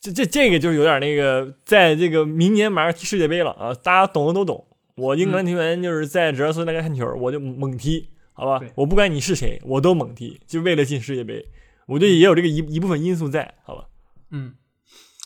[0.00, 4.66] 这这这个就是有点那个，在这个明年马上踢世界杯了啊，大家懂的都懂。
[4.96, 8.60] 我英格兰球员就是在只要是来看球，我就猛踢，好吧？
[8.74, 11.44] 我不管你是谁，我都猛踢，就为了进世界杯。
[11.86, 13.86] 我觉得也有这个一一部分因素在，好吧？
[14.30, 14.54] 嗯。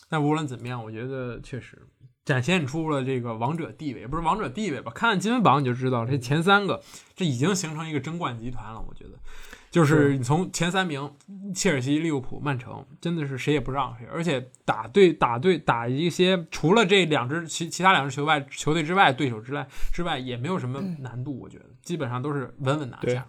[0.09, 1.81] 但无论怎么样，我觉得确实
[2.25, 4.91] 展现出了这个王者地位，不是王者地位吧？
[4.93, 6.81] 看看积分榜你就知道，这前三个
[7.15, 8.79] 这已经形成一个争冠集团了。
[8.87, 9.19] 我觉得，
[9.69, 11.13] 就是是你从前三名，
[11.53, 23.27] 切尔西、利物浦、曼城，真的是谁也不让谁，而且打对打对打一些除了这两支其其他两支球外球队之外，对手之外之外也没有什么难度，我觉得基本上都是稳稳拿下。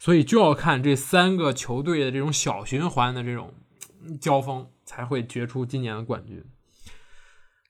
[0.00, 3.54] 所以就要看这三个球队的这种小循环的这种
[4.04, 6.44] 嗯交锋，才会决出今年的冠军。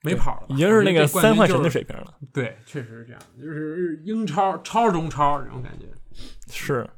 [0.04, 2.14] 没跑了，已经是那个三换神的水平了。
[2.32, 5.86] 对，确实是这样，就是英超、超中超这种感觉。
[6.52, 6.88] 是，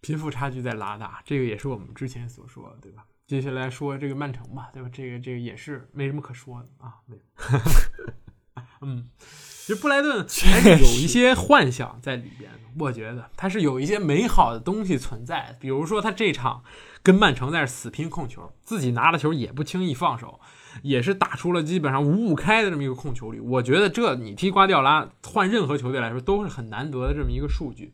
[0.00, 3.04] 贫富差距在拉大，这个也是我们之前所说的，对吧？
[3.26, 4.88] 接下来说这个曼城吧，对吧？
[4.92, 7.22] 这个这个也是没什么可说的啊，没有。
[8.84, 16.64] 嗯，其实布莱顿还是有一些幻想在里边，我觉得他是有一些美好的东西存在的，比如说他这场
[17.00, 20.40] 跟曼城在这死拼控球，自己拿了球也不轻易放手，
[20.82, 23.38] 也是打出了基本上五五开的这么一个控球率。
[23.40, 27.92] 我觉得这你踢瓜迪奥拉换任何球队来说都是很难得的这么一个数据。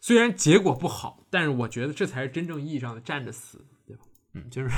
[0.00, 4.02] 虽然结果不好，但是我觉得这才是真正意义上的站着死，对吧？
[4.34, 4.68] 嗯，就是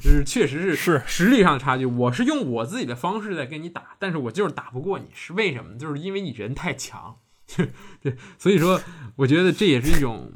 [0.00, 1.86] 就是确实是是实力上的差距。
[1.86, 5.78] 我是用我自己的方式在跟你打，但是我就是打不过你，是为什么？
[5.78, 7.18] 就是因为你人太强，
[8.02, 8.80] 对，所以说
[9.16, 10.32] 我觉得这也是一种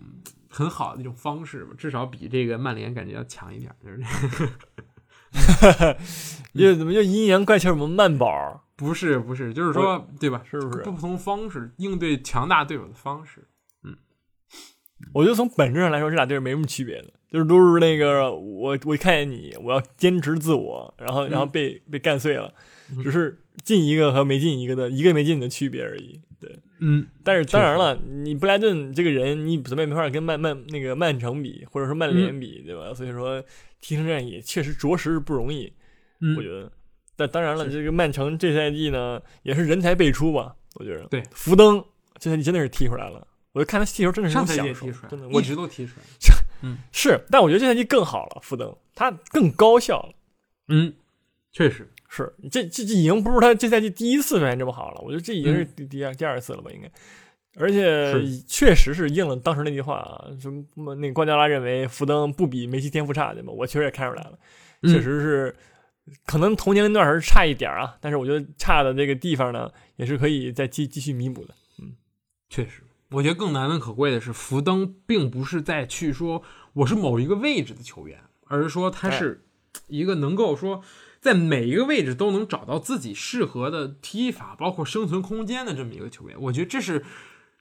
[0.48, 4.00] 很好的一种方式吧，至少比这个曼联感觉要强一点，就是。
[6.54, 7.72] 又怎么又阴阳怪气儿？
[7.72, 10.42] 我们慢宝不是不是，就是说对吧？
[10.50, 10.82] 是不是？
[10.82, 13.46] 不同方式应对强大对手的方式。
[13.84, 13.96] 嗯
[15.14, 22.52] 我觉得从本质上来说，这俩队是没什么区别的，就是都是那个我我看见你，我要坚持自我，然后然后被、被干碎了，
[22.90, 26.20] 嗯只是进一个和没进一个的一个没进的区别而已。
[26.40, 32.92] 对，嗯，但是当然了，你布莱顿这个人，你怎么也没法跟曼曼那个曼城比，或者说曼联比，对吧？
[32.92, 33.42] 所以说
[33.80, 35.72] 踢成这样也确实着实是不容易，
[36.20, 36.70] 嗯我觉得。
[37.16, 41.04] 但当然了，这个曼城这赛季呢，也是人才辈出吧，我觉得。
[41.08, 41.84] 对福登
[42.18, 46.06] 这赛季真的是踢出来了，我就看他踢球真的是享受也踢出来，真的，我一直都踢出来。
[46.92, 50.14] 是，但我觉得这赛季更好了，福登他更高效了。
[50.68, 50.94] 嗯，
[51.50, 56.88] 确实，是，这这这已经不是他这赛季第一次表现这么好了，我觉得这已经是嗯第第二第二次了吧，应该。
[57.56, 58.14] 而且
[58.46, 63.52] 确实是应了当时那句话啊，什么那个瓜迪奥拉认为福登不比梅西天赋差，对吧？
[63.52, 64.38] 我确实也看出来了，
[64.82, 65.56] 嗯确实是，
[66.26, 71.54] 可能同年龄段还是差一点啊，但是我觉得差的这个地方呢，也是可以再继继续弥补的。
[71.80, 71.92] 嗯
[72.48, 76.42] 确实，我觉得更难能可贵的是，福登并不是在去说
[76.74, 79.44] 我是某一个位置的球员，而是说他是
[79.88, 80.82] 一个能够说
[81.20, 86.36] 在每一个位置都能找到自己适合的踢法，包括生存空间的这么一个球员。
[86.40, 87.04] 我觉得这是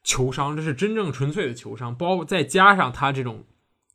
[0.07, 3.45] 球商，这是真正纯粹的球商，包括再加上他这种。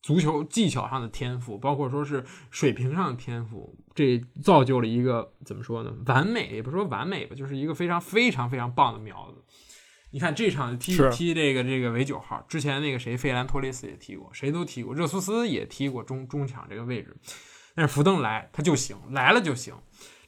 [0.03, 5.94] 足球技巧上的天赋，包括说是水平上的天赋，这造就了一个怎么说呢？
[6.07, 9.40] 完美也不是说完美吧，就是一个非常非常非常棒的苗子。
[10.11, 17.16] 你看这场踢踢这个这个为九号，之前那个谁费兰托雷斯也踢过，谁都踢过，热苏斯也踢过中中场这个位置，
[17.77, 19.72] 但是福登来他就行，来了就行，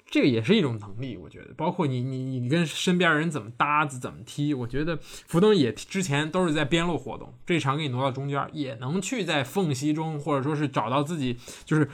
[0.06, 1.52] 这个也是一种能力，我觉得。
[1.54, 11.88] 包括你你你跟身边人怎么搭子怎么踢，我觉得福登也之前都是在边路活动，这场给你挪到中间，也能去在缝隙中或者说是找到自己就是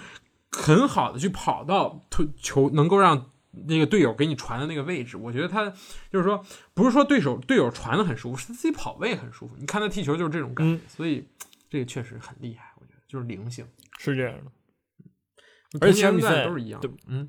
[0.51, 3.31] 很好的去跑到推球，能够让
[3.67, 5.17] 那个队友给你传的那个位置。
[5.17, 5.73] 我觉得他
[6.13, 6.45] 就是说，
[6.75, 9.55] 不是说对手队友传的很舒服，是他自己跑位很舒服。
[9.59, 11.27] 你看他踢球就是这种感觉，嗯所以
[11.71, 13.65] 这个确实很厉害，我觉得就是灵性。
[13.99, 14.51] 是这样的，
[15.81, 17.29] 而且这场比同年龄段赛都是一样嗯，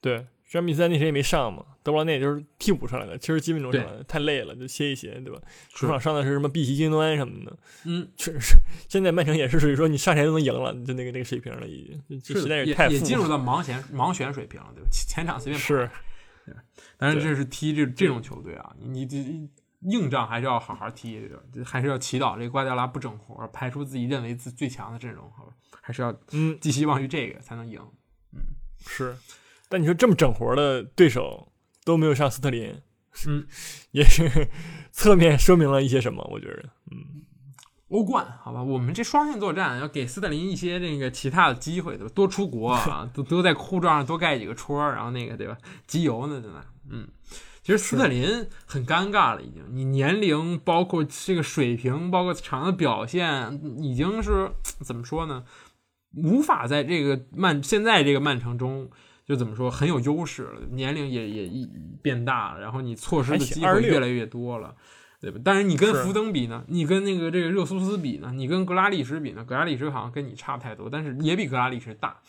[0.00, 5.40] 对，这场比赛那谁也没上嘛，德布劳内就是替补上来的，七十七分钟上对来的，太累了，就歇一歇，对吧？
[5.70, 8.56] 是主场上的是什么碧玺金端什么的，嗯，确实是。
[8.88, 12.98] 现在曼城也是属于说你上谁都能赢了，就那个那个水平了，已经，这是实在是太富了。
[12.98, 14.88] 也进入到盲选盲选水平了，对吧？
[14.90, 15.90] 前场随便跑是，
[16.96, 19.16] 但是这是踢这这种球队啊，你你这
[19.80, 21.28] 硬仗还是要好好踢，
[21.64, 25.52] 还是要祈祷这个瓜迪奥拉不整活，排出自己认为自最强的阵容，好吧？
[25.80, 27.80] 还是要嗯，寄希望于这个才能赢。
[28.32, 28.40] 嗯
[28.86, 29.16] 是。
[29.68, 31.52] 但你说这么整活的对手
[31.84, 32.74] 都没有上斯特林，
[33.26, 33.46] 嗯，
[33.92, 34.48] 也是
[34.92, 37.22] 侧面说明了一些什么，我觉得，嗯，
[37.88, 42.12] 欧冠，好吧，我们这双线作战要给斯特林一些这个其他的机会，对吧？
[42.14, 45.56] 多出国啊， 都都在护照上多盖几个戳，然后那个对吧？
[45.86, 47.08] 集邮呢，对吧，嗯。
[47.62, 54.52] 其实斯特林很尴尬了，已经，你年龄包括这个水平，包括场上的表现，已经是
[54.86, 55.42] 怎么说呢？
[56.14, 58.88] 无法在这个曼现在这个曼城中
[59.26, 61.68] 就怎么说很有优势了，年龄也也一
[62.00, 64.74] 变大了，然后你错失的机会还行26越来越多了。
[65.18, 65.40] 对吧？
[65.42, 66.62] 但是你跟福登比呢？
[66.68, 68.30] 你跟那个这个热苏斯比呢？
[68.34, 69.42] 你跟格拉利什比呢？
[69.42, 72.20] 格拉利什好像跟你差不太多，但是也比格拉利什大，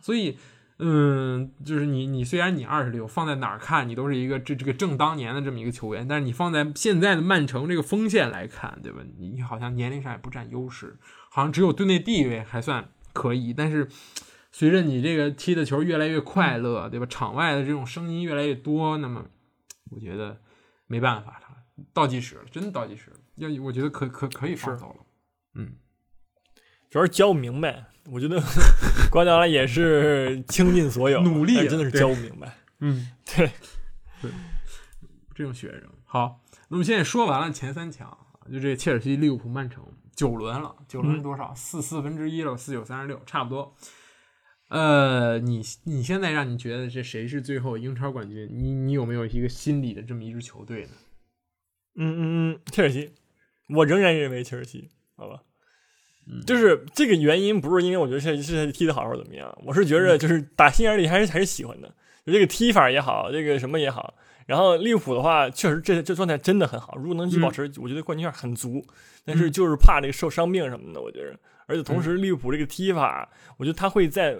[0.00, 0.38] 所以，
[0.78, 9.00] 嗯，就是你你虽然你二十六，放在哪儿看你都是一个这这个正当年的这么一个球员，但是你放在现在的曼城这个锋线来看，对吧？
[9.18, 10.96] 你你好像年龄上也不占优势，
[11.28, 13.88] 好像只有队内地位还算可以，但是。
[14.58, 17.04] 随着你这个踢的球越来越快乐，对吧？
[17.04, 19.22] 场外的这种声音越来越多，那么
[19.90, 20.40] 我觉得
[20.86, 23.16] 没办法，了倒计时了，真的倒计时了。
[23.34, 25.04] 要我觉得可可可以放是走了。
[25.56, 25.74] 嗯，
[26.88, 27.84] 主要是教不明白。
[28.06, 28.42] 我觉得
[29.12, 32.56] 瓜迪奥拉也是倾尽所有，努力但真的是教不明白。
[32.80, 33.50] 嗯，对，
[35.36, 36.40] 这种学生好。
[36.68, 38.16] 那么现在说完了前三强，
[38.50, 41.54] 就这切尔西、利物浦、曼城九轮了，九轮是多少？
[41.54, 43.76] 四四分之一了，四九三十六，差不多。
[44.68, 48.48] 呃，你你现在让你觉得这谁是最后英超冠军？
[48.50, 50.90] 你你有没有一个心理的这么一支球队呢？
[51.94, 53.12] 嗯嗯嗯，切尔西，
[53.68, 55.42] 我仍然认为切尔西，好吧。
[56.28, 61.88] 嗯就是这个原因，不是因为我觉得切尔西踢得好或者怎么样，我是觉嗯着就是打心眼里还是还是喜欢的，
[62.24, 64.14] 就这个踢法也好，这个什么也好。
[64.46, 68.84] 然后利物浦的话，确实这这状态真的很好，如果能继续保持，我觉得冠军线很足。
[69.24, 71.38] 但是就是怕这个受伤病什么的，我觉得。
[71.66, 74.36] 而且同时，利物浦这个踢法，我觉得他会在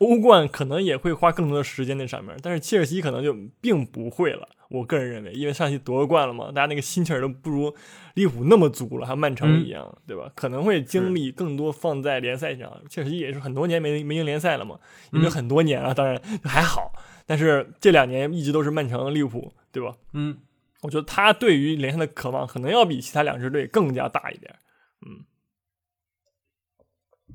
[0.00, 4.48] 欧冠可能也会花更多的时间在上面，但是切尔西可能就并不会了。
[4.70, 7.74] 我个人认为，因为上赛季夺冠了嘛，大家那个心气儿都不如
[8.14, 10.30] 利物浦那么足了，还有曼城一样，对吧？
[10.34, 12.82] 可能会精力更多放在联赛上。
[12.88, 14.78] 切尔西也是很多年没没赢联赛了嘛，
[15.12, 16.92] 因为很多年了，当然还好。
[17.26, 19.96] 但是这两年一直都是曼城、利物浦，对吧？
[20.12, 20.38] 嗯，
[20.82, 24.54] 我觉得他对于联赛的渴望可能要比其他两支队更加大一点。
[25.04, 25.26] 嗯，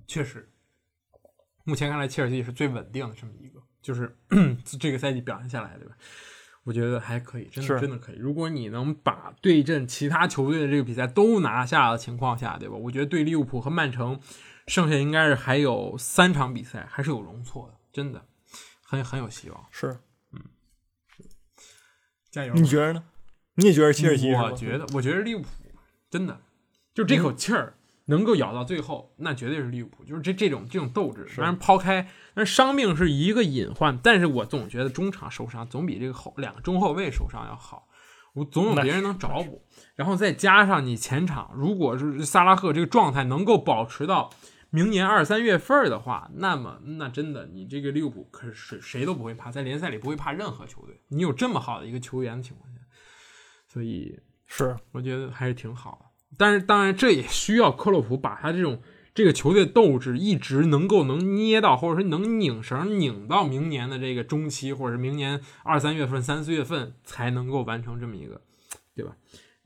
[0.07, 0.49] 确实，
[1.65, 4.17] 目前看来切尔西是最稳定的这么一个，就是
[4.79, 5.95] 这个赛季表现下来，对吧？
[6.63, 8.15] 我觉得还可以，真的真的可以。
[8.15, 12.75] 如果你能把对阵其他球队的这个比赛都拿下的情况下，对吧？
[12.75, 14.19] 我觉得对利物浦和曼城，
[14.67, 18.25] 剩下应该是还有三场比赛还是有容错的，真的
[18.83, 19.65] 很很有希望。
[19.69, 19.99] 是，
[20.31, 20.41] 嗯，
[22.31, 22.53] 加油！
[22.55, 23.03] 你觉得呢？
[23.55, 24.33] 你也觉得切尔西？
[24.33, 25.49] 我觉得，我觉得利物浦
[26.09, 26.41] 真的
[26.93, 27.77] 就这口气儿。
[28.05, 31.27] 能够咬到最后，那绝对是利物浦，就是这这种这种斗志。
[31.37, 37.87] 当然抛开，但是伤病是一个隐患，但是我总觉得中场受伤总比这个后两个中后卫受伤要好，
[38.33, 39.65] 我总有别人能找补。
[39.95, 44.29] 然后再加上你前场，如果是萨拉赫这个状态能够保持到
[44.69, 51.01] 明年二三月份的话，那么那真的你这个利物浦可是谁都不会怕，在联赛里不会怕任何球队。
[51.07, 52.79] 你有这么好的一个球员的情况下，
[53.67, 56.04] 所以是我觉得还是挺好的。
[56.37, 58.81] 但是，当然，这也需要克洛普把他这种
[59.13, 68.41] 这个球队斗志一直能够能捏到，或者说能拧绳拧到明年的这个中期，或者是明年二三月份、三四月份才能够完成这么一个，
[68.93, 69.15] 对吧？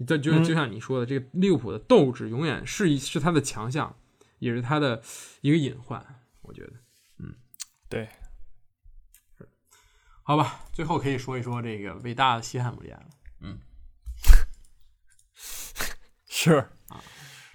[0.08, 3.96] 这就就像你说的，这个利物浦的斗志永远是是他的强项，
[4.38, 5.02] 也是他的
[5.42, 6.06] 一个隐患。
[6.42, 6.74] 我觉得，
[7.18, 7.36] 嗯，
[7.90, 8.08] 对，
[10.24, 10.62] 好吧。
[10.72, 13.06] 最后可以说一说这个伟大的西汉姆联了，
[13.42, 13.60] 嗯。
[16.42, 16.54] 是
[16.88, 17.04] 啊，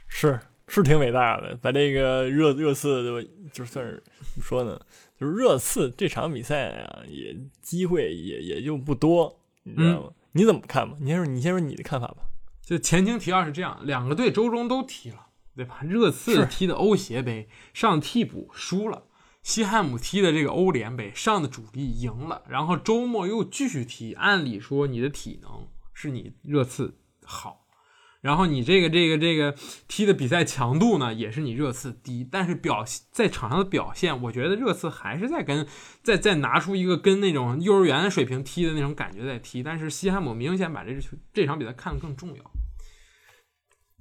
[0.09, 4.79] 是是挺伟大的，把这个热热刺就就算是怎么说呢，
[5.19, 10.11] 就是热刺这场比赛啊，也机会也也就不多，你知道吗？
[10.33, 10.99] 你怎么看吧？
[11.01, 12.17] 你先说，你先说你的看法吧。
[12.61, 15.81] 就前情提要是这样，两个队周中都踢了，对吧？
[15.83, 19.05] 热刺踢的欧协杯上替补输了，
[19.43, 24.13] 西汉姆踢的这个欧联杯上的主力赢了，然后周末又继续踢。
[24.13, 27.64] 按理说你的体能是你热刺好。
[28.25, 29.55] 然后你这个这个这个
[29.87, 35.67] 踢的比赛强度呢，也是你热刺低，但是表在场上的表现，我觉得热刺还是在跟
[36.03, 40.99] 在在拿出一个跟那种幼儿园水平踢的那种感觉在踢，但是西汉姆明显把这
[41.35, 42.54] 这场比赛看得更重要。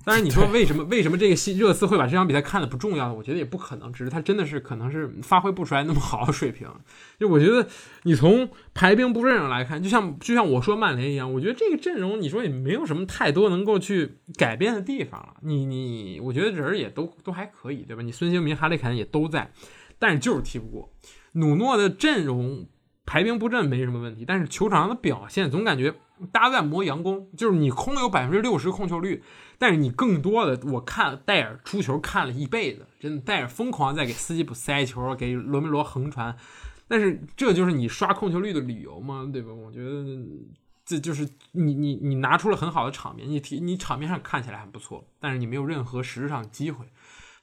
[0.06, 3.14] 但是你说为什么为什么这个西热刺会把这场比赛看的不重要呢？
[3.14, 6.68] 我觉得也不可能，只是他真的是可能是发挥不出来那么好的水平。
[7.20, 7.68] 就我觉得
[8.04, 15.36] 你从排兵布阵上来看，就像就像我说曼联一样，我觉得这个阵容你说也没有什么太多能够去改变的地方了。
[15.42, 18.02] 你你我觉得人也都都还可以，对吧？
[18.02, 19.52] 你孙兴民、哈里凯恩也都在，
[19.98, 20.92] 但是就是踢不过
[21.34, 22.68] 努诺的阵容
[23.06, 25.94] 排兵布阵没什么问题，但是球场上的表现总感觉
[26.32, 29.24] 大家在磨洋工，就是你空有百分之六十控球率。
[29.58, 36.36] 但是你更多的，我看戴尔出球看了一辈子，真的戴尔疯狂在给斯基普塞球，给罗梅罗横传，
[36.88, 39.30] 但是这就是你刷控球率的理由吗？
[39.32, 39.54] 对吧？
[39.54, 40.04] 我觉得
[40.86, 46.86] 这就是你你你拿出了很好的场面，你提你场面上看起来还不错，但是你没有任何实质上机会。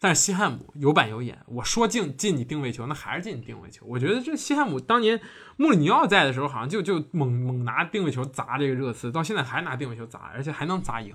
[0.03, 3.85] 但是西汉姆有板有眼，我说进进你定位球，那还是进你定位球。
[3.87, 5.21] 我觉得这西汉姆当年
[5.59, 11.15] 穆里尼奥在的时候，好像就就猛猛拿定位球砸这个热刺，到现在还拿定位球砸，而且还能砸赢。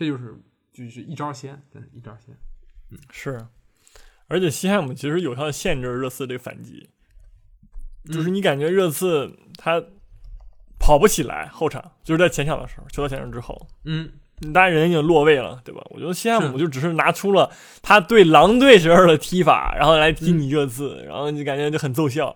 [0.00, 0.34] 这就是
[0.72, 2.34] 就是一招鲜，真的，一招鲜。
[2.90, 3.38] 嗯，是。
[4.28, 6.88] 而且西汉姆其实有效限制热刺这个反击，
[8.10, 9.84] 就是你感觉热刺他
[10.78, 14.10] 跑不起来，后场就是在前场的时候，球到前场之后，嗯，
[14.54, 15.82] 大家人已经落位了，对吧？
[15.90, 22.34] 我觉得西汉姆就只是拿出了他对狼队时候的踢法，然后来踢你热刺，然后你感觉就很奏效。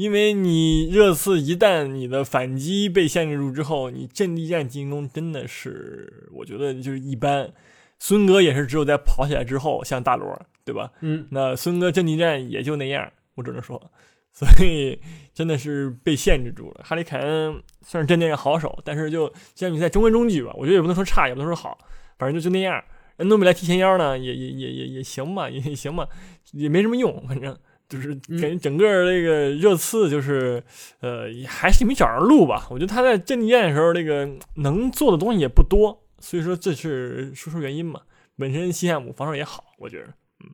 [0.00, 7.52] 因为你热刺一旦你的反击被限制住之后，你阵地战进攻真的是，我觉得就是一般。
[7.98, 10.90] 孙哥也是只有在跑起来之后像大罗，对吧？
[11.02, 13.78] 嗯，那孙哥阵地战也就那样，我只能说，
[14.32, 14.98] 所以
[15.34, 16.80] 真的是被限制住了。
[16.82, 21.76] 哈里凯恩算是阵地战好手，但是就像比赛中规中矩吧，我觉得也不能说差，也不能说好，
[22.18, 22.82] 反正就就那样。
[23.18, 26.08] 恩东贝莱踢前腰呢，也也也也也行吧，也行吧，
[26.52, 27.54] 也没什么用，反正。
[27.90, 30.62] 就是感觉整个这个热刺就是，
[31.00, 32.66] 呃，还是没找着路吧。
[32.70, 38.00] 我觉得他在阵地战的时候，那个能做的东西也不多，所以说这是说说原因嘛。
[38.36, 40.14] 本身西汉姆防守也好，我觉得，
[40.44, 40.50] 嗯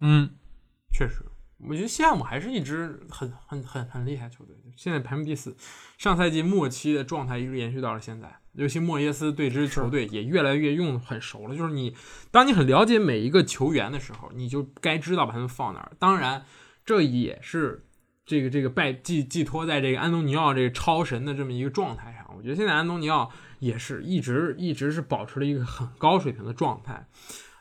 [0.00, 0.30] 嗯，
[0.92, 1.24] 确实，
[1.66, 5.56] 我觉得西汉姆还是一支很很很很厉害球队，现在排名第四，
[5.96, 8.40] 上赛季末期的状态一直延续到了现在。
[8.56, 11.56] 尤其莫耶斯对这支球队也越来越用很熟了。
[11.56, 11.94] 就是你，
[12.30, 15.92] 当你很了解每一个球员的时候，你就该知道把他们放哪儿。
[15.98, 16.44] 当然，
[16.84, 17.86] 这也是
[18.24, 22.34] 这个这个拜寄寄托在这个安东尼奥这个超神的这么一个状态上。
[22.36, 23.30] 我觉得现在安东尼奥
[23.60, 27.06] 也是一直一直是保持了一个很高水平的状态，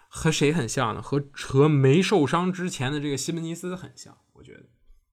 [0.08, 1.02] 和谁很像呢？
[1.02, 4.64] 和和没受伤之前的这个西门尼斯很像，我觉得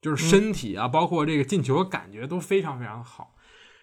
[0.01, 3.35] 就是身体啊，包括这个进球的感觉都非常非常好。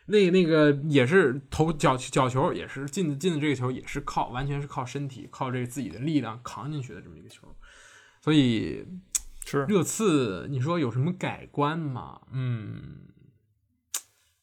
[0.09, 7.55] 那那个也是投角角球，也是进的进的这个球也是靠完全是靠身体，靠这个自己的力量扛进去的这么一个球，
[8.21, 8.85] 所以
[9.45, 12.21] 是热刺，你说有什么改观吗？
[12.31, 13.07] 嗯，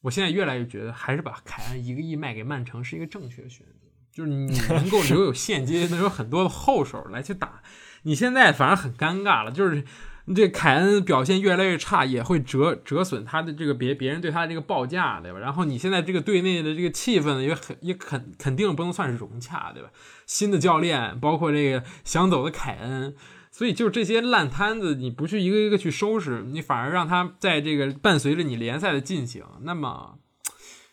[0.01, 7.61] 我现在越来越觉得还是把凯恩一个亿卖给曼城是一个正确的选择，就是你 能够留有现金，能有很多的后手来去打。
[8.03, 9.83] 你现在反而很尴尬了，就是
[10.35, 15.39] 这凯恩表现越来越差，也会折折损他的这个别别人对他的这个报价，对吧？
[15.39, 19.89] 然后你现在这个队内的这个气氛也很也肯肯定不能算是融洽，对吧？
[20.25, 23.15] 新的教练，包括这个想走的凯恩。
[23.49, 30.19] 所以就这些烂摊子，你不去一个一个去收拾，你反而让他在这个伴随着你联赛的进行，那么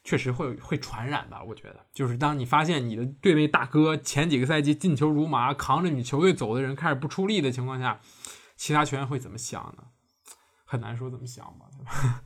[0.03, 1.43] 确实会会传染吧？
[1.43, 8.01] 我觉得，就是当你发现你的队内大哥前几个赛季进球如麻，扛着你球队走的人开始不出力的情况下，
[8.57, 9.85] 其他球员会怎么想呢？
[10.67, 11.67] 很难说怎么想吧，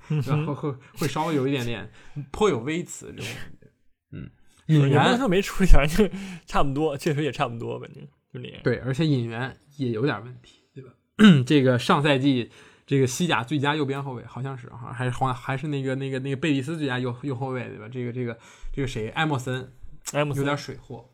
[0.08, 0.36] 对吧？
[0.46, 1.90] 会会会稍微有一点点
[2.32, 3.70] 颇有微词这种感觉。
[4.12, 4.30] 嗯，
[4.66, 6.10] 引援也不能说没出息，反正
[6.46, 8.02] 差不多，确实也差不多，反正
[8.32, 8.60] 就那样。
[8.62, 10.92] 对，而且引援也有点问题，对吧？
[11.44, 12.50] 这个上赛季
[12.86, 17.88] 这个西甲最佳右边后卫好像是哈，还是黄还是那个那个那个贝蒂斯最佳右右后卫，对吧？
[17.88, 18.38] 这个这个
[18.72, 19.70] 这个谁埃莫森
[20.12, 21.10] 埃莫森有点水货，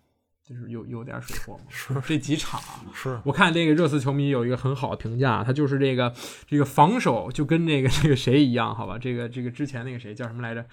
[0.47, 1.65] 就是有有点水货嘛。
[1.69, 6.15] 是这几场啊， 是我看这个热刺球迷有一个很好的评价，他就是这个
[6.47, 8.99] 这个防守就跟那个 这个谁一样，好吧？
[8.99, 10.67] 这个这个之前那个谁叫什么来着？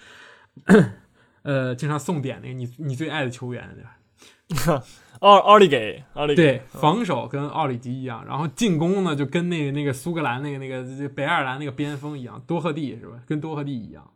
[1.43, 4.83] 呃，经常送点那个你你最爱的球员，对吧？
[5.21, 13.17] 奥奥利给奥利给对，防守跟奥里吉一样，然后进攻呢就跟那个那个苏格兰那个那个北爱尔兰那个边锋一样，多赫蒂是吧？
[13.25, 14.11] 跟多赫蒂一样，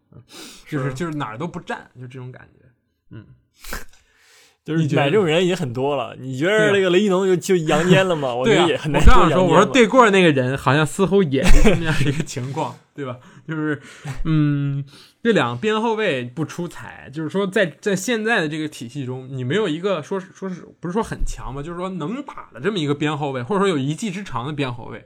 [0.67, 2.65] 就是就是哪儿都不占，就这种感觉。
[3.11, 3.25] 嗯，
[4.65, 6.15] 就是买这种人已经很多了。
[6.19, 8.33] 你觉得那个雷一农就就阳间了吗？
[8.35, 13.19] 我觉得也很难我刚想说，我说对过那个人好像似乎也是这样一个情况，对吧？
[13.47, 13.79] 就是，
[14.23, 14.83] 嗯，
[15.21, 25.05] 这两个边后卫不出彩，就是说在在现在的这个体系中，你没有一个说是说是不是说很强吧，就是说能打的这么一个边后卫，或者说有一技之长的边后卫，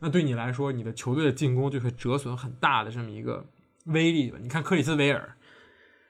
[0.00, 3.46] 那对你来说，你的球队的进攻就会折损很大的这么一个
[3.86, 4.36] 威力吧？
[4.42, 5.34] 你看克里斯维尔。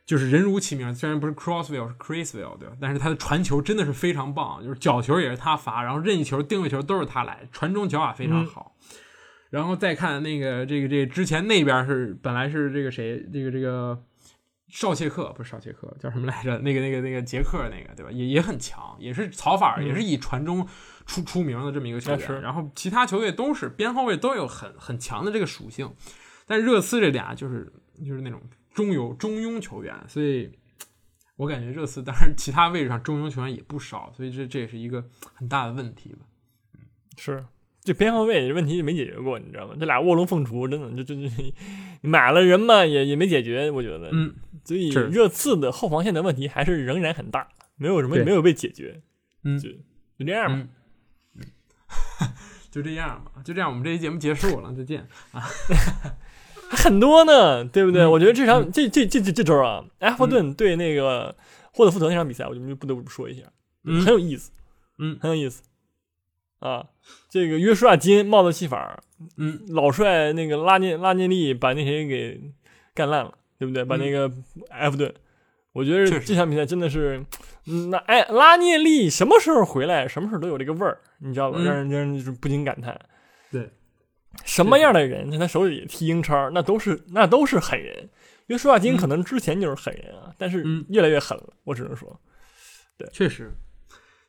[0.06, 2.76] 就是人如其名，虽然不是 Crossville 是 Chrisville 对吧？
[2.80, 8.76] 但是他的传球真的是非常棒，就是角球也是他罚，然后任意球、定位球都是他来，传中脚法非常好。
[9.50, 14.04] 然后再看那个这个这个之前那边是本来是这个谁这个这个
[14.68, 16.58] 少切克不是少切克叫什么来着？
[16.58, 18.10] 那个那个那个杰克那个对吧？
[18.10, 20.66] 也也很强，也是草法尔，也是以传中
[21.06, 22.42] 出出名的这么一个球啊是员。
[22.42, 25.94] 然后其他球队都是边后卫都有很很强的这个属性，
[26.46, 27.72] 但热刺这俩就是
[28.04, 28.42] 就是那种
[28.74, 30.50] 中游中庸球员，所以
[31.36, 35.02] 我感觉热刺当然其他位置上中庸球员也不少，所以这这也是一个
[35.32, 36.26] 很大的问题吧。
[37.16, 37.42] 是
[37.80, 39.74] 这边后卫问题没解决过，你知道吗？
[39.78, 41.34] 这俩卧龙凤雏，真的就就就
[42.00, 44.10] 买了人嘛，也也没解决，我觉得。
[44.12, 47.46] 嗯，所以热刺的后防线的问题还是仍然很大，
[47.76, 49.02] 没有什么对没有被解决。
[49.42, 49.68] 嗯就
[50.18, 50.68] 就这样吧。
[52.70, 55.06] 就这样吧，就这样，我们这期节目结束了，再见。
[56.74, 58.02] 还很多呢，对不对？
[58.02, 61.34] 嗯我觉得这场、这这这这这周啊，埃弗顿对那个
[61.72, 63.42] 霍德福德那场比赛，我就不得不说一下，
[63.84, 64.50] 嗯很有意思，
[64.98, 65.62] 嗯很有意思
[66.58, 66.86] 啊。
[67.28, 69.02] 这个约书亚金帽子戏法，
[69.36, 72.40] 嗯，老帅那个拉涅拉涅利把那谁给
[72.94, 73.84] 干烂了，对不对？
[73.84, 74.30] 把那个
[74.70, 75.12] 埃弗顿，
[75.72, 77.22] 我觉得这场比赛真的是，
[77.66, 81.58] 嗯那哎拉涅利什么时候回来，什么时候都有这个味儿，你知道吧？
[81.60, 82.98] 嗯让人让人就是不禁感叹。
[83.52, 83.70] 对，
[84.44, 88.08] 什么样的人在他手里踢英超，那都是那都是狠人。
[88.46, 92.20] 因为舒亚金嗯可能之前就是狠人啊，但是嗯越来越狠了，我只能说，
[92.98, 93.50] 对确实。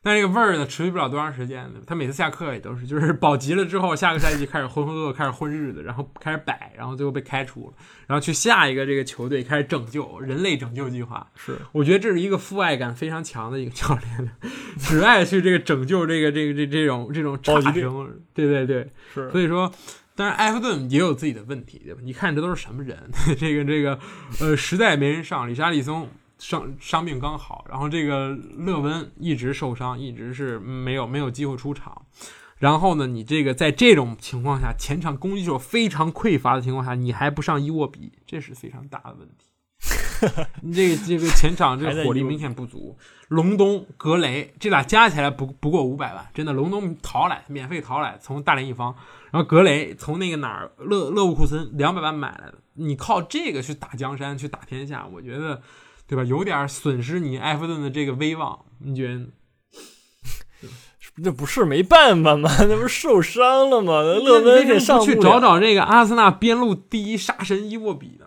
[0.06, 1.82] 但这个味儿呢，持续不了多长时间的。
[1.88, 7.74] 他每次下课也都是，就是保级了之后，下个赛季开始浑浑噩噩，开始混日子，然后开始摆，然后最后被开除了，
[8.06, 11.26] 然后去下一个这个球队开始拯救人类拯救计划。
[11.36, 14.32] 是我觉得这是一个父爱感非常强的一个教练，
[14.78, 18.08] 只爱去这个拯救这个这个这这种这种差生。
[18.36, 19.72] 对对对，是所以说，
[20.16, 22.01] 当然埃弗顿也有自己的问题，对吧？
[22.03, 22.95] 你看这都是什么人？
[23.39, 23.99] 这个这个，
[24.39, 32.05] 呃，实在没人上，里沙利松伤伤病刚好，然后这个勒温一直受伤，一直是没有没有机会出场。
[32.57, 39.45] 然后呢，你这个在这种情况下，前场攻击手非常匮乏的情况下，你还不上伊沃比，这是非常大的问题。
[40.61, 42.97] 你这个这个前场这个火力明显不足。
[43.27, 46.53] 隆东、格雷这俩加起来不不过五百万，真的。
[46.53, 48.95] 隆东淘来，免费淘来，从大连一方，
[49.31, 55.61] 然后格雷从那个哪儿勒勒沃库森两百万买来的，你靠这个去打江山，去打天下，我觉得，
[56.08, 56.24] 对吧？
[56.24, 59.28] 有点损失你埃弗顿的这个威望，你觉得呢？
[61.18, 62.49] 那不是没办法吗？
[62.68, 64.01] 那不是受伤了吗？
[64.01, 68.26] 勒温这这上不去找找这个阿森纳边路第一杀神伊沃比呢？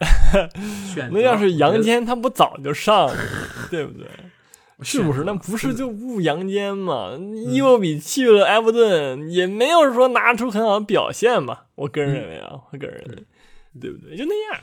[1.12, 3.14] 那要是杨坚，他不早就上了，
[3.70, 4.06] 对不对？
[4.82, 5.24] 是不是？
[5.24, 7.10] 那不是就不杨坚吗？
[7.18, 11.66] 嗯伊沃比去了埃弗顿，也没有说拿出很好的表现吧？
[11.74, 13.24] 我个人认为啊，我个人认为，
[13.80, 14.16] 对不对？
[14.16, 14.60] 就那样。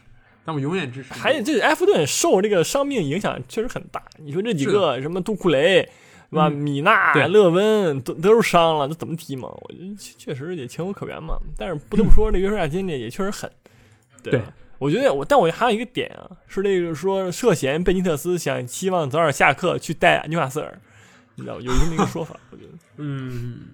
[0.48, 1.14] 但我永远支持。
[1.14, 4.02] 还有这埃弗顿受这个伤病影响确实很大。
[4.18, 5.82] 你说这几个什么杜库雷，
[6.30, 6.48] 是吧？
[6.48, 9.50] 嗯米纳、对勒温都都是伤了，这怎么踢嘛？
[9.50, 11.38] 我觉得确实也情有可原嘛。
[11.58, 13.52] 但是不得不说，这约书亚金这也确实狠，
[14.24, 14.41] 对对
[14.78, 20.80] 我觉得我，但我还有一个点啊，是这个说涉嫌贝尼特斯想希望早点下课去带纽卡斯尔，
[21.36, 23.66] 你知道有这么一个说法，我觉得嗯，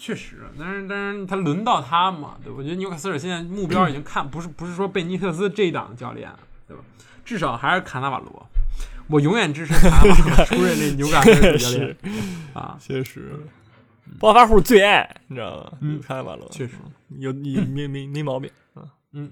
[0.00, 2.38] 确实，但是但是他轮到他嘛？
[2.42, 6.32] 对，我觉得纽卡斯尔现在目标已经看不是不是说贝尼特斯这一档的教练，
[6.66, 6.82] 对吧？
[7.22, 8.46] 至少还是卡纳瓦罗。
[9.08, 11.96] 我永远支持卡纳瓦罗出任这纽卡斯尔主教练
[12.54, 12.78] 啊！
[12.80, 13.44] 确实，
[14.18, 15.72] 暴发户最爱，你知道吗？
[15.80, 16.74] 嗯看完了，确实。
[17.18, 18.82] 有你没没没毛病啊。
[19.12, 19.30] 嗯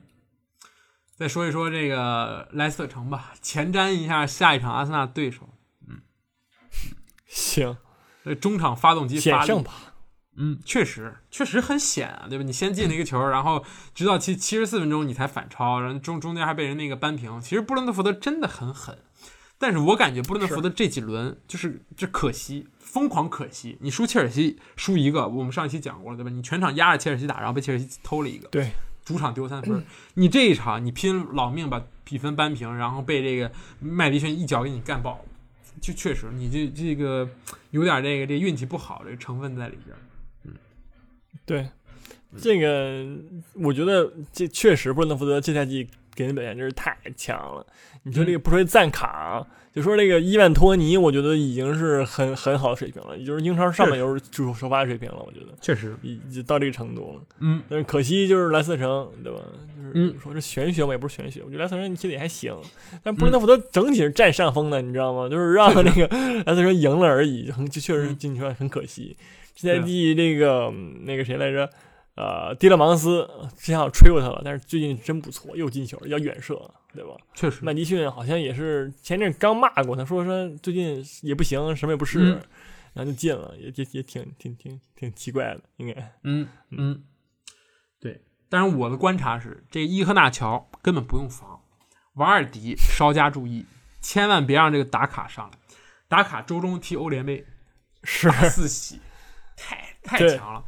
[1.16, 5.48] 再说一说这个莱斯特城吧，前瞻一下下一场阿森纳对手。
[5.88, 6.02] 嗯
[7.26, 7.76] 行，
[8.24, 9.87] 这中场发动机发胜吧。
[10.40, 12.44] 嗯，确实，确实很险啊，对吧？
[12.44, 17.40] 你先进了一个球，然后直到七七十四分钟你才反超，然后中中间还被人那个扳平。
[17.40, 18.96] 其实布伦特福德真的很狠，
[19.58, 23.78] 但是我感觉布伦特福德这几轮就是这可惜，疯狂可惜。
[23.80, 26.30] 你输切尔西输一个，我们上一期讲过了，对吧？
[26.30, 28.70] 你全场压着切尔西打，然后被切尔西偷了一个，对，
[29.04, 29.84] 主场丢三分。
[30.14, 35.24] 你这一场你拼老命把比分扳平，然后被这个麦迪逊一脚给你干爆，
[35.80, 37.28] 就确实你这这个
[37.72, 39.96] 有点这个这运气不好这个成分在里边。
[41.46, 41.66] 对，
[42.36, 43.06] 这个
[43.54, 47.66] 我觉得这确实布伦特福德这赛季给人表现真是太强了。
[48.04, 57.22] 你说这个不说赞卡，就说这个伊万托尼，我觉得已经是很很好的水平了，也就是英超上半游主首发水平了，我觉得确实，已到这个程度了。
[57.40, 59.38] 嗯，但是可惜就是莱斯特城，对吧？
[59.76, 61.42] 就是嗯说这玄学嘛，也不是玄学。
[61.44, 62.56] 我觉得莱斯特城踢的也还行，
[63.02, 65.28] 但布伦特福德整体是占上风的，你知道吗？
[65.28, 66.06] 就是让那个
[66.46, 69.16] 莱斯特城赢了而已，很就确实进球很可惜。
[69.58, 71.68] 这赛季那个嗯那个谁来着？
[72.14, 76.54] 呃，蒂勒芒斯之前我吹过他了，但是最近真不错，又进球，要远射，
[76.92, 77.10] 对吧？
[77.32, 82.42] 确实，麦迪逊好像也是前阵刚骂过他，说说最近也不行，什么也不是，嗯
[82.94, 86.12] 然后就进了，也也也挺挺挺挺奇怪的，应该。
[86.24, 87.04] 嗯嗯，
[88.00, 88.20] 对。
[88.48, 91.60] 但是我的观察是，这伊赫纳乔根本不用防，
[92.14, 93.64] 瓦尔迪稍加注意，
[94.00, 95.58] 千万别让这个达卡上来。
[96.08, 97.46] 达卡周中踢欧联杯
[98.02, 98.98] 是四喜，
[99.58, 100.62] 太太强了。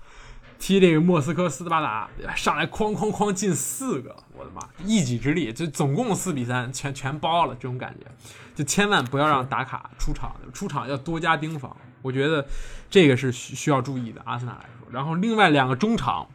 [0.58, 4.60] 踢这个莫斯科斯巴达上来哐哐哐进四个，我的妈！
[4.84, 8.06] 一己之力就总共四比三，全全包了，这种感觉，
[8.54, 12.46] 就千万不要让打卡出场，出场要多加盯防，我觉得
[12.90, 14.20] 这个是需需要注意的。
[14.26, 16.28] 阿森纳来说，然后另外两个中场，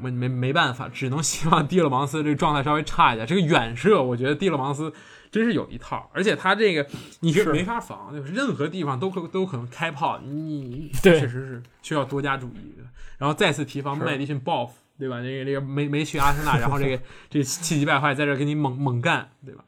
[0.00, 3.26] 没没没办法，只能希望蒂勒芒斯这个状态稍微差一点。
[3.26, 4.92] 这个远射，我觉得蒂勒芒斯
[5.30, 6.86] 真是有一套，而且他这个
[7.20, 8.32] 你是是没法防，就是？
[8.32, 12.84] 任何地方都可都可能开炮，你确实是需要多加注意的。
[13.18, 15.20] 然后再次提防麦迪逊报复，对吧？
[15.22, 19.64] 这个这个没没去阿森纳，然后这个 这气急败坏在这给你猛猛干，对吧？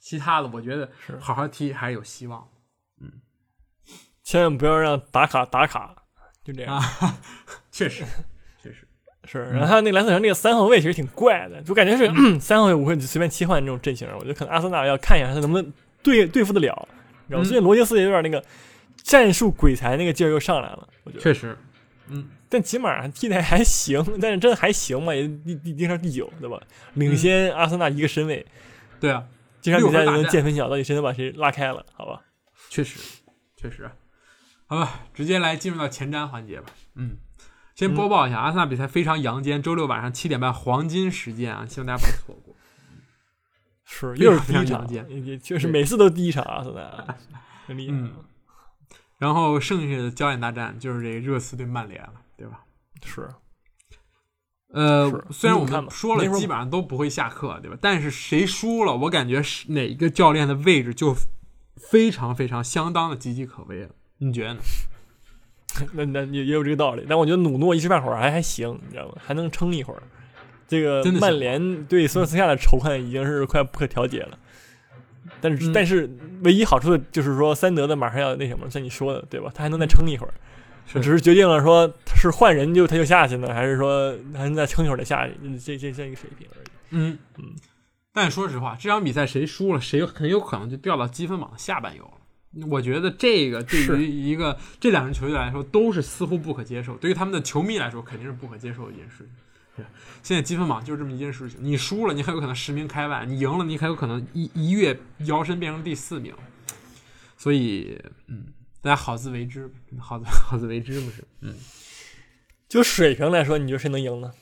[0.00, 2.48] 其他的我觉得是好好踢还是有希望
[2.98, 3.12] 嗯
[4.22, 5.94] 千万不要让打卡打卡，
[6.42, 6.76] 就这样。
[6.76, 6.82] 啊，
[7.70, 8.04] 确实，
[9.30, 15.72] 是，然后他那个莱斯特城那个三后卫其实挺怪的，就感觉是、嗯 三后卫我会随便切换这种阵型，我觉得可能阿森纳要看一下他能不能
[16.02, 16.88] 对对付得了。
[17.28, 18.42] 然后嗯最近罗杰斯也有点那个
[19.02, 21.22] 战术鬼才那个劲儿又上来了，我觉得。
[21.22, 21.56] 确实，
[22.08, 26.58] 嗯，但起码替代还行，但是真的还行嘛，也第第第上第九，对吧？
[26.94, 28.46] 领先阿森纳一个身位，
[28.98, 29.24] 对啊，
[29.60, 31.84] 这场比赛能六分大战见分晓，到底谁能把谁拉开了？
[31.94, 32.22] 好吧？
[32.70, 32.98] 确实，
[33.56, 33.90] 确实。
[34.66, 36.66] 好吧，直接来进入到前瞻环节吧。
[36.94, 37.16] 嗯，
[37.78, 42.56] 先播报一下、阿森纳比赛非常阳间，周六晚上七点半黄金时间啊，希望大家不要错过。
[43.84, 47.16] 是，又是第一场常非常常，见也也确实每次都第一场阿森纳，
[47.68, 47.96] 很厉害。
[47.96, 48.12] 嗯
[49.18, 52.64] 然后剩下的焦点大战就是这个热刺对曼联了，对吧？
[53.04, 53.28] 是，
[54.72, 57.78] 呃，虽然我们说了基本上都不会下课，对吧？
[57.80, 61.14] 但是谁输了，我感觉是哪一个教练的位置就
[61.76, 63.90] 非常非常相当的岌岌可危了。
[64.18, 64.60] 你觉得呢？
[65.92, 69.14] 那那也也有这个道理，但我觉得努诺一时半会儿还还行，你知道吗？
[69.24, 70.02] 还能撑一会儿。
[70.66, 74.38] 这个曼联对索尔斯克亚的仇恨已经是快不可调节了。
[75.40, 76.10] 但是，嗯但是
[76.42, 79.50] 唯一好处的就是说，三德的马上要那什么，像你说的，对吧？
[79.54, 80.32] 他还能再撑一会儿。
[80.86, 85.34] 是只是决定了说是换人就他就下去呢，还是说还能再撑一会儿再下去？
[85.58, 86.66] 这这这一个水平而已。
[86.90, 87.44] 嗯嗯。
[88.12, 92.12] 但说实话，这场比赛谁输了，谁很有可能就掉到积分榜的下半游了。
[92.70, 99.28] 我觉得这个对于一个这两支球队来说都是似乎不可接受，对于他们的球迷来说肯定是不可接受的一件事
[100.24, 106.34] 现在积分榜就是这么一件事情，你输了，你很有可能十名开外；你赢了，你很有可能一一跃摇身变成第四名。
[107.36, 108.46] 所以，嗯，
[108.82, 109.70] 大家好自为之，
[110.00, 111.22] 好自 好自为之不是。
[111.42, 111.54] 嗯，
[112.68, 114.32] 就水平来说，你觉得谁能赢呢？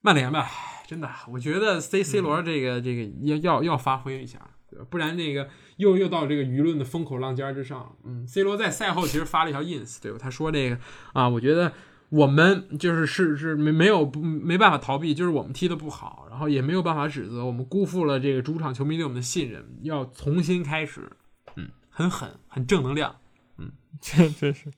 [0.00, 0.48] 曼联吧，
[0.86, 4.38] 真的，我觉得 C C 罗这个、这个要要要发挥一下，
[4.70, 4.86] 对吧？
[4.88, 5.48] 不然这个
[5.80, 7.96] 又又到这个舆论的风口浪尖之上。
[8.04, 10.18] 嗯，C 罗在赛后其实发了一条 ins，对吧？
[10.20, 10.78] 他说这个
[11.12, 11.72] 啊，我觉得
[12.10, 21.10] 我们就是是是没没有不没办法逃避，就是我们踢的不好，然后也没有办法指责我们辜负了这个主场球迷对我们的信任，要重新开始。
[21.56, 23.16] 嗯，很狠，很正能量。
[23.58, 24.70] 嗯这真是，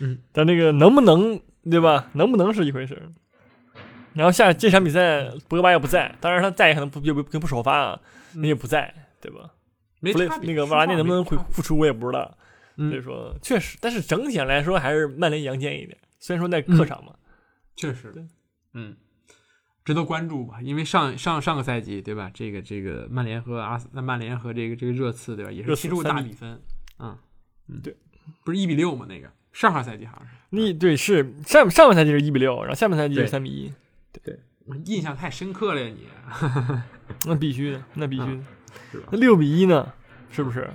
[0.00, 2.08] 嗯，但那个能不能对吧？
[2.14, 3.12] 能不能是一回事儿。
[4.12, 8.00] 然后下这场比赛，博格巴也不在，当然他在也可能不不不不首发啊，
[8.34, 9.50] 那也不在，对吧？
[10.00, 12.36] 没差那个瓦拉内能不能说话没差回复出，我也不知道。
[12.76, 15.98] 嗯所以说，确实，但是整体上来说还是曼联阳间一点。
[16.18, 17.14] 虽然说在客场嘛，
[17.76, 18.14] 确实，
[18.72, 18.96] 嗯，
[19.84, 20.62] 值得关注吧？
[20.62, 22.30] 因为上上上个赛季对吧？
[22.32, 25.52] 这个这个曼联和阿曼联和这个这个热刺对吧？
[25.52, 26.62] 也是踢出大比分，
[26.96, 27.18] 啊，
[27.68, 27.94] 嗯，对，
[28.44, 29.04] 不是一比六嘛？
[29.06, 33.72] 那个上个赛季好像是，你对是上上个赛季是一比六，然后下半赛季是三比一，
[34.22, 34.38] 对
[34.86, 36.06] 印象太深刻了呀你，
[37.26, 38.42] 那必须的，那必须的。
[38.90, 39.08] 是吧？
[39.12, 39.92] 那六比一呢？
[40.30, 40.68] 是不是？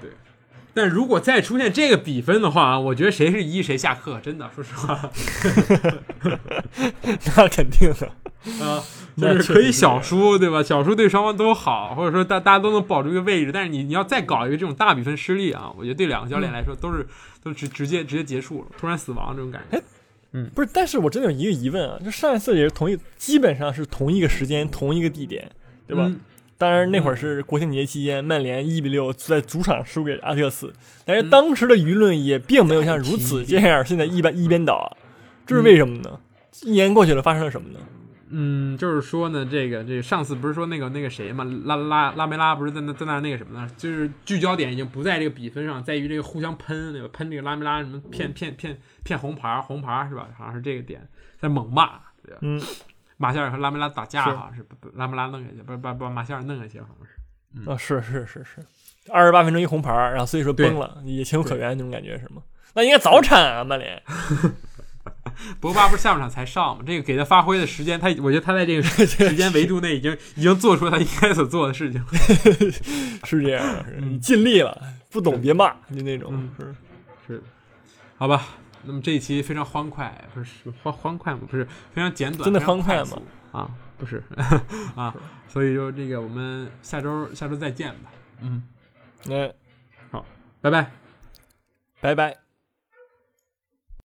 [0.00, 0.10] 对
[0.74, 5.10] 但如果再出现这个比分的话，我觉得谁是一谁下课，真的，说实话，
[7.36, 8.06] 那肯定的。
[8.64, 8.82] 啊，
[9.16, 10.62] 那就是可以小输，对吧？
[10.62, 13.50] 小输对双方都好，或者说大大家都能保住一个位置。
[13.52, 17.04] 但是你你要再搞一个这种大比分失利啊，我觉得对两个教练来说都是、
[17.42, 19.82] 都直直接直接结束了，突然死亡这种感觉。
[20.32, 25.50] 嗯不是，但是我真的有一个疑问啊，就上一次也是同一，基本上是同一个时间、同一个地点，
[25.86, 26.04] 对吧？
[26.06, 26.20] 嗯
[26.58, 30.72] 当然那会儿是国庆节期间，曼联一比六在主场输给阿特斯，
[31.06, 34.96] 但是当时的舆论也并没有像如此这样，现在一边一边倒，
[35.46, 36.20] 这是为什么呢？
[36.62, 37.78] 一年过去了，发生了什么呢？
[38.30, 43.70] 嗯，就是说呢，这个这个上次不是说那个那个谁嘛，拉拉拉梅拉不是在那在那那个什么呢？
[43.78, 50.28] 就是聚焦点已经不在这个比分上，在于这个互相喷那个喷这个拉梅拉什么骗骗骗骗红牌红牌是吧？
[50.36, 51.86] 好像是这个点在猛骂，
[52.22, 52.38] 对吧？
[52.42, 52.60] 嗯，
[53.18, 57.70] 马夏尔和拉梅拉打架是好像是把拉梅拉弄下去，不是把把马夏尔弄下去，好像是。
[57.70, 58.64] 啊，是是是是，
[59.12, 62.42] 二十八分钟一红牌，然后所以说崩了，也情有可原那种感觉是吗？
[62.74, 64.00] 那应该早产啊，曼联。
[65.60, 66.84] 博巴不是下半场才上吗？
[66.86, 72.04] 这个给他发挥的时间，他我觉得他在这个时 间维度内已经已经做出他应该所做的事情。
[73.24, 76.74] 是这样的，是嗯你尽力了，不懂别骂，就那种嗯是。
[77.26, 77.42] 是，
[78.16, 78.46] 好吧。
[78.88, 81.40] 那么这一期非常欢快，不是欢欢快吗？
[81.46, 83.22] 不是非常简短，真的欢快吗？
[83.52, 84.22] 啊，不是
[84.96, 85.14] 啊，
[85.46, 88.10] 所以就这个，我们下周下周再见吧。
[88.40, 88.62] 嗯，
[89.26, 89.52] 那
[90.62, 90.90] 拜拜。
[92.00, 92.47] 拜拜。